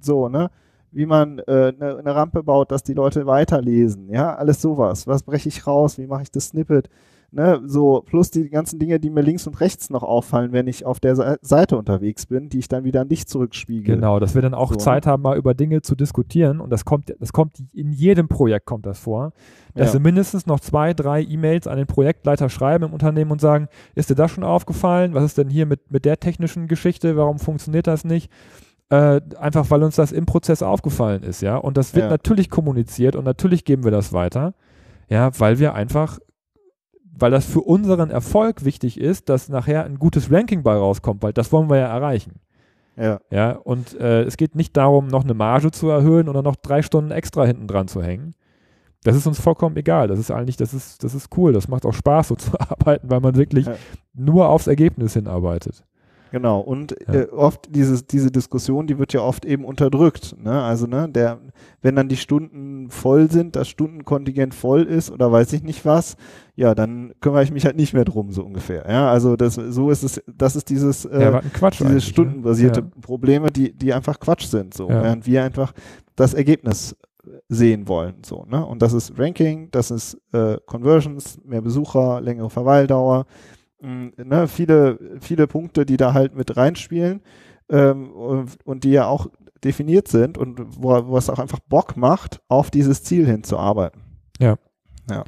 So, 0.00 0.28
ne? 0.28 0.50
Wie 0.92 1.06
man 1.06 1.38
äh, 1.40 1.72
eine, 1.76 1.96
eine 1.98 2.14
Rampe 2.14 2.42
baut, 2.42 2.70
dass 2.70 2.82
die 2.82 2.94
Leute 2.94 3.26
weiterlesen. 3.26 4.10
Ja, 4.10 4.34
alles 4.34 4.60
sowas. 4.60 5.06
Was 5.06 5.22
breche 5.22 5.48
ich 5.48 5.66
raus? 5.66 5.98
Wie 5.98 6.06
mache 6.06 6.22
ich 6.22 6.30
das 6.30 6.48
Snippet? 6.48 6.88
Ne, 7.34 7.62
so 7.64 8.02
plus 8.04 8.30
die 8.30 8.50
ganzen 8.50 8.78
Dinge, 8.78 9.00
die 9.00 9.08
mir 9.08 9.22
links 9.22 9.46
und 9.46 9.58
rechts 9.62 9.88
noch 9.88 10.02
auffallen, 10.02 10.52
wenn 10.52 10.66
ich 10.66 10.84
auf 10.84 11.00
der 11.00 11.38
Seite 11.40 11.78
unterwegs 11.78 12.26
bin, 12.26 12.50
die 12.50 12.58
ich 12.58 12.68
dann 12.68 12.84
wieder 12.84 13.00
an 13.00 13.08
dich 13.08 13.26
zurückspiegel. 13.26 13.94
Genau, 13.94 14.20
dass 14.20 14.34
wir 14.34 14.42
dann 14.42 14.52
auch 14.52 14.68
so, 14.68 14.74
ne? 14.74 14.78
Zeit 14.80 15.06
haben, 15.06 15.22
mal 15.22 15.38
über 15.38 15.54
Dinge 15.54 15.80
zu 15.80 15.94
diskutieren 15.94 16.60
und 16.60 16.68
das 16.68 16.84
kommt, 16.84 17.14
das 17.18 17.32
kommt 17.32 17.56
in 17.72 17.90
jedem 17.90 18.28
Projekt 18.28 18.66
kommt 18.66 18.84
das 18.84 18.98
vor, 18.98 19.32
dass 19.74 19.88
ja. 19.88 19.92
wir 19.94 20.00
mindestens 20.00 20.44
noch 20.44 20.60
zwei, 20.60 20.92
drei 20.92 21.22
E-Mails 21.22 21.66
an 21.66 21.78
den 21.78 21.86
Projektleiter 21.86 22.50
schreiben 22.50 22.84
im 22.84 22.92
Unternehmen 22.92 23.30
und 23.30 23.40
sagen, 23.40 23.68
ist 23.94 24.10
dir 24.10 24.14
das 24.14 24.30
schon 24.30 24.44
aufgefallen? 24.44 25.14
Was 25.14 25.24
ist 25.24 25.38
denn 25.38 25.48
hier 25.48 25.64
mit, 25.64 25.90
mit 25.90 26.04
der 26.04 26.20
technischen 26.20 26.68
Geschichte? 26.68 27.16
Warum 27.16 27.38
funktioniert 27.38 27.86
das 27.86 28.04
nicht? 28.04 28.30
Äh, 28.92 29.22
einfach 29.38 29.70
weil 29.70 29.82
uns 29.84 29.96
das 29.96 30.12
im 30.12 30.26
Prozess 30.26 30.62
aufgefallen 30.62 31.22
ist, 31.22 31.40
ja. 31.40 31.56
Und 31.56 31.78
das 31.78 31.94
wird 31.94 32.04
ja. 32.04 32.10
natürlich 32.10 32.50
kommuniziert 32.50 33.16
und 33.16 33.24
natürlich 33.24 33.64
geben 33.64 33.84
wir 33.84 33.90
das 33.90 34.12
weiter, 34.12 34.52
ja, 35.08 35.30
weil 35.38 35.58
wir 35.58 35.72
einfach 35.74 36.18
weil 37.14 37.30
das 37.30 37.46
für 37.46 37.60
unseren 37.60 38.10
Erfolg 38.10 38.64
wichtig 38.64 38.98
ist, 39.00 39.28
dass 39.28 39.48
nachher 39.48 39.84
ein 39.84 39.98
gutes 39.98 40.30
Ranking 40.30 40.62
bei 40.62 40.74
rauskommt, 40.74 41.22
weil 41.22 41.32
das 41.32 41.52
wollen 41.52 41.70
wir 41.70 41.78
ja 41.78 41.86
erreichen. 41.86 42.40
Ja. 42.96 43.20
Ja, 43.30 43.52
und 43.52 43.98
äh, 43.98 44.24
es 44.24 44.36
geht 44.36 44.56
nicht 44.56 44.76
darum, 44.76 45.08
noch 45.08 45.24
eine 45.24 45.34
Marge 45.34 45.70
zu 45.70 45.88
erhöhen 45.88 46.28
oder 46.28 46.42
noch 46.42 46.56
drei 46.56 46.82
Stunden 46.82 47.10
extra 47.10 47.46
hinten 47.46 47.68
dran 47.68 47.88
zu 47.88 48.02
hängen. 48.02 48.34
Das 49.04 49.16
ist 49.16 49.26
uns 49.26 49.40
vollkommen 49.40 49.76
egal. 49.76 50.08
Das 50.08 50.18
ist 50.18 50.30
eigentlich, 50.30 50.56
das 50.56 50.74
ist, 50.74 51.02
das 51.02 51.14
ist 51.14 51.28
cool. 51.36 51.52
Das 51.52 51.68
macht 51.68 51.86
auch 51.86 51.94
Spaß, 51.94 52.28
so 52.28 52.34
zu 52.36 52.58
arbeiten, 52.60 53.10
weil 53.10 53.20
man 53.20 53.36
wirklich 53.36 53.66
ja. 53.66 53.74
nur 54.12 54.48
aufs 54.48 54.66
Ergebnis 54.66 55.14
hinarbeitet. 55.14 55.84
Genau, 56.32 56.60
und 56.60 56.96
ja. 57.08 57.14
äh, 57.14 57.28
oft 57.28 57.74
dieses, 57.74 58.06
diese 58.06 58.30
Diskussion, 58.30 58.86
die 58.86 58.98
wird 58.98 59.12
ja 59.12 59.20
oft 59.20 59.44
eben 59.44 59.66
unterdrückt. 59.66 60.34
Ne? 60.42 60.62
Also, 60.62 60.86
ne, 60.86 61.06
der, 61.06 61.40
wenn 61.82 61.94
dann 61.94 62.08
die 62.08 62.16
Stunden 62.16 62.88
voll 62.88 63.30
sind, 63.30 63.54
das 63.54 63.68
Stundenkontingent 63.68 64.54
voll 64.54 64.84
ist 64.84 65.10
oder 65.10 65.30
weiß 65.30 65.52
ich 65.52 65.62
nicht 65.62 65.84
was, 65.84 66.16
ja, 66.56 66.74
dann 66.74 67.12
kümmere 67.20 67.42
ich 67.42 67.52
mich 67.52 67.66
halt 67.66 67.76
nicht 67.76 67.92
mehr 67.92 68.06
drum, 68.06 68.32
so 68.32 68.42
ungefähr. 68.44 68.86
Ja, 68.88 69.10
also 69.10 69.36
das, 69.36 69.56
so 69.56 69.90
ist 69.90 70.04
es, 70.04 70.22
das 70.26 70.56
ist 70.56 70.70
dieses, 70.70 71.04
äh, 71.04 71.20
ja, 71.20 71.42
diese 71.70 71.84
ne? 71.84 72.00
stundenbasierte 72.00 72.80
ne? 72.80 72.90
Probleme, 73.02 73.50
die, 73.50 73.76
die 73.76 73.92
einfach 73.92 74.18
Quatsch 74.18 74.46
sind, 74.46 74.72
so, 74.72 74.88
während 74.88 75.26
wir 75.26 75.44
einfach 75.44 75.74
das 76.16 76.32
Ergebnis 76.32 76.96
sehen 77.50 77.88
wollen, 77.88 78.14
so, 78.24 78.46
ne? 78.48 78.64
Und 78.64 78.80
das 78.80 78.94
ist 78.94 79.18
Ranking, 79.18 79.68
das 79.70 79.90
ist 79.90 80.18
äh, 80.32 80.56
Conversions, 80.64 81.38
mehr 81.44 81.60
Besucher, 81.60 82.22
längere 82.22 82.48
Verweildauer, 82.48 83.26
ne, 83.82 84.48
viele, 84.48 84.98
viele 85.20 85.46
Punkte, 85.46 85.84
die 85.84 85.96
da 85.96 86.14
halt 86.14 86.34
mit 86.34 86.56
reinspielen 86.56 87.20
ähm, 87.68 88.12
und, 88.12 88.58
und, 88.64 88.84
die 88.84 88.90
ja 88.90 89.06
auch 89.06 89.26
definiert 89.64 90.08
sind 90.08 90.38
und 90.38 90.60
wo, 90.80 91.06
wo 91.06 91.16
es 91.16 91.28
auch 91.28 91.38
einfach 91.38 91.60
Bock 91.60 91.96
macht, 91.96 92.40
auf 92.48 92.70
dieses 92.70 93.02
Ziel 93.02 93.26
hinzuarbeiten. 93.26 94.02
Ja. 94.38 94.56
Ja. 95.10 95.24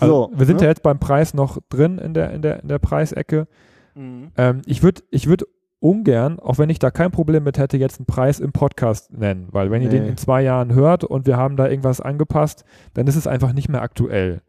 Also 0.00 0.30
so, 0.30 0.38
wir 0.38 0.46
sind 0.46 0.56
ne? 0.56 0.62
ja 0.62 0.68
jetzt 0.70 0.82
beim 0.82 0.98
Preis 0.98 1.34
noch 1.34 1.58
drin 1.68 1.98
in 1.98 2.14
der, 2.14 2.32
in 2.32 2.42
der, 2.42 2.62
in 2.62 2.68
der 2.68 2.78
Preisecke. 2.78 3.46
Mhm. 3.94 4.32
Ähm, 4.36 4.62
ich 4.66 4.82
würde 4.82 5.02
ich 5.10 5.26
würd 5.26 5.44
ungern, 5.78 6.38
auch 6.38 6.58
wenn 6.58 6.70
ich 6.70 6.78
da 6.78 6.90
kein 6.90 7.10
Problem 7.10 7.44
mit 7.44 7.58
hätte, 7.58 7.76
jetzt 7.76 7.98
einen 7.98 8.06
Preis 8.06 8.40
im 8.40 8.52
Podcast 8.52 9.12
nennen, 9.12 9.48
weil 9.50 9.70
wenn 9.70 9.80
nee. 9.80 9.86
ihr 9.86 9.90
den 9.90 10.06
in 10.06 10.16
zwei 10.16 10.42
Jahren 10.42 10.72
hört 10.74 11.04
und 11.04 11.26
wir 11.26 11.36
haben 11.36 11.56
da 11.56 11.68
irgendwas 11.68 12.00
angepasst, 12.00 12.64
dann 12.94 13.06
ist 13.06 13.16
es 13.16 13.26
einfach 13.26 13.52
nicht 13.52 13.68
mehr 13.68 13.82
aktuell. 13.82 14.42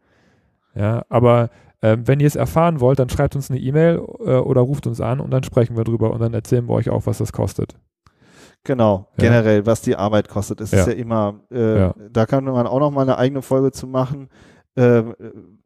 Ja, 0.76 1.04
aber 1.08 1.50
ähm, 1.84 2.08
wenn 2.08 2.18
ihr 2.18 2.26
es 2.26 2.34
erfahren 2.34 2.80
wollt, 2.80 2.98
dann 2.98 3.10
schreibt 3.10 3.36
uns 3.36 3.50
eine 3.50 3.60
E-Mail 3.60 3.96
äh, 4.24 4.36
oder 4.36 4.62
ruft 4.62 4.86
uns 4.86 5.02
an 5.02 5.20
und 5.20 5.30
dann 5.30 5.42
sprechen 5.42 5.76
wir 5.76 5.84
drüber 5.84 6.12
und 6.12 6.20
dann 6.20 6.32
erzählen 6.32 6.66
wir 6.66 6.72
euch 6.72 6.88
auch, 6.88 7.04
was 7.04 7.18
das 7.18 7.30
kostet. 7.30 7.76
Genau, 8.64 9.08
ja. 9.18 9.24
generell, 9.24 9.66
was 9.66 9.82
die 9.82 9.94
Arbeit 9.94 10.30
kostet. 10.30 10.62
Es 10.62 10.70
ja. 10.70 10.78
ist 10.78 10.86
ja 10.86 10.94
immer, 10.94 11.42
äh, 11.52 11.78
ja. 11.80 11.94
da 12.10 12.24
kann 12.24 12.44
man 12.44 12.66
auch 12.66 12.80
noch 12.80 12.90
mal 12.90 13.02
eine 13.02 13.18
eigene 13.18 13.42
Folge 13.42 13.70
zu 13.70 13.86
machen. 13.86 14.30
Äh, 14.76 15.02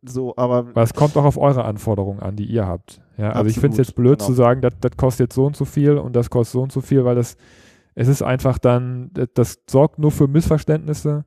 so, 0.03 0.35
aber. 0.37 0.75
Weil 0.75 0.83
es 0.83 0.93
kommt 0.93 1.17
auch 1.17 1.25
auf 1.25 1.39
eure 1.39 1.65
Anforderungen 1.65 2.19
an, 2.19 2.35
die 2.35 2.47
ihr 2.47 2.67
habt. 2.67 3.01
Ja, 3.17 3.31
also 3.31 3.49
ich 3.49 3.61
finde 3.61 3.81
es 3.81 3.87
jetzt 3.87 3.95
blöd 3.95 4.19
genau. 4.19 4.27
zu 4.27 4.33
sagen, 4.33 4.61
das, 4.61 4.73
das 4.81 4.97
kostet 4.97 5.29
jetzt 5.29 5.37
so 5.37 5.47
und 5.47 5.55
so 5.55 5.67
viel 5.67 5.99
und 5.99 6.17
das 6.17 6.31
kostet 6.31 6.53
so 6.55 6.63
und 6.63 6.73
so 6.73 6.81
viel, 6.81 7.05
weil 7.05 7.15
das, 7.15 7.37
es 7.95 8.09
ist 8.09 8.23
einfach 8.23 8.59
dann, 8.59 9.13
das, 9.13 9.29
das 9.35 9.59
sorgt 9.71 10.01
nur 10.01 10.11
für 10.11 10.27
Missverständnisse. 10.27 11.25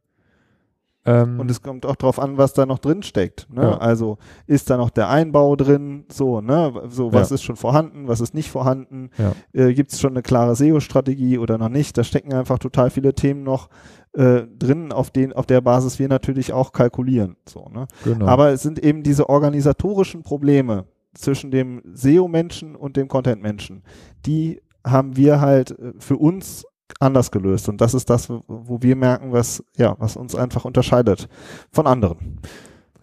Ähm, 1.04 1.40
und 1.40 1.50
es 1.50 1.62
kommt 1.62 1.86
auch 1.86 1.96
darauf 1.96 2.20
an, 2.20 2.38
was 2.38 2.54
da 2.54 2.66
noch 2.66 2.78
drin 2.78 3.02
steckt. 3.02 3.48
Ne? 3.52 3.64
Ja. 3.64 3.78
Also 3.78 4.18
ist 4.46 4.70
da 4.70 4.78
noch 4.78 4.92
der 4.92 5.10
Einbau 5.10 5.56
drin? 5.56 6.06
So, 6.12 6.42
ne? 6.42 6.74
So, 6.90 7.12
was 7.12 7.30
ja. 7.30 7.36
ist 7.36 7.44
schon 7.44 7.56
vorhanden, 7.56 8.08
was 8.08 8.22
ist 8.22 8.34
nicht 8.34 8.52
vorhanden? 8.52 9.10
Ja. 9.18 9.34
Äh, 9.54 9.74
Gibt 9.74 9.92
es 9.92 10.00
schon 10.00 10.12
eine 10.12 10.22
klare 10.22 10.56
SEO-Strategie 10.56 11.40
oder 11.40 11.58
noch 11.58 11.70
nicht? 11.70 11.98
Da 11.98 12.04
stecken 12.04 12.34
einfach 12.34 12.60
total 12.60 12.92
viele 12.92 13.16
Themen 13.16 13.44
noch 13.44 13.70
äh, 14.14 14.44
drin, 14.44 14.92
auf, 14.92 15.10
den, 15.10 15.34
auf 15.34 15.48
der 15.48 15.62
Basis 15.62 15.98
wir 15.98 16.08
natürlich 16.08 16.54
auch 16.54 16.72
kalkulieren. 16.72 17.36
So, 17.48 17.70
ne? 17.70 17.88
Genau. 18.04 18.28
Aber 18.28 18.50
es 18.50 18.62
sind 18.62 18.78
eben 18.78 19.02
diese 19.02 19.28
organisatorischen 19.28 20.22
Probleme 20.22 20.86
zwischen 21.16 21.50
dem 21.50 21.82
SEO-Menschen 21.94 22.76
und 22.76 22.96
dem 22.96 23.08
Content-Menschen. 23.08 23.84
Die 24.26 24.62
haben 24.86 25.16
wir 25.16 25.42
halt 25.42 25.72
äh, 25.72 25.94
für 26.00 26.18
uns 26.18 26.66
anders 27.00 27.32
gelöst. 27.32 27.70
Und 27.70 27.82
das 27.82 27.94
ist 27.94 28.10
das, 28.10 28.30
wo 28.30 28.82
wir 28.82 28.96
merken, 28.96 29.32
was, 29.32 29.64
ja, 29.78 29.96
was 30.00 30.18
uns 30.18 30.36
einfach 30.36 30.66
unterscheidet 30.66 31.28
von 31.72 31.88
anderen. 31.88 32.40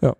Ja. 0.01 0.15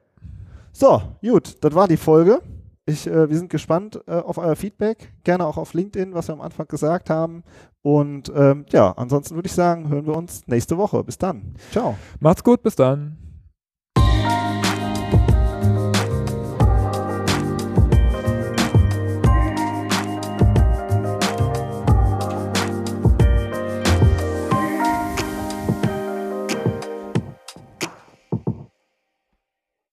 So, 0.73 1.03
gut, 1.23 1.57
das 1.63 1.75
war 1.75 1.89
die 1.89 1.97
Folge. 1.97 2.41
Ich, 2.87 3.07
äh, 3.07 3.29
wir 3.29 3.37
sind 3.37 3.51
gespannt 3.51 4.01
äh, 4.07 4.13
auf 4.13 4.39
euer 4.39 4.57
Feedback. 4.57 5.13
Gerne 5.23 5.47
auch 5.47 5.59
auf 5.59 5.75
LinkedIn, 5.75 6.15
was 6.15 6.29
wir 6.29 6.33
am 6.33 6.41
Anfang 6.41 6.67
gesagt 6.67 7.11
haben. 7.11 7.45
Und 7.83 8.33
ähm, 8.35 8.65
ja, 8.71 8.93
ansonsten 8.93 9.35
würde 9.35 9.47
ich 9.47 9.53
sagen, 9.53 9.89
hören 9.89 10.07
wir 10.07 10.17
uns 10.17 10.47
nächste 10.47 10.79
Woche. 10.79 11.05
Bis 11.05 11.19
dann. 11.19 11.55
Ciao. 11.71 11.97
Macht's 12.21 12.43
gut, 12.43 12.63
bis 12.63 12.77
dann. 12.77 13.28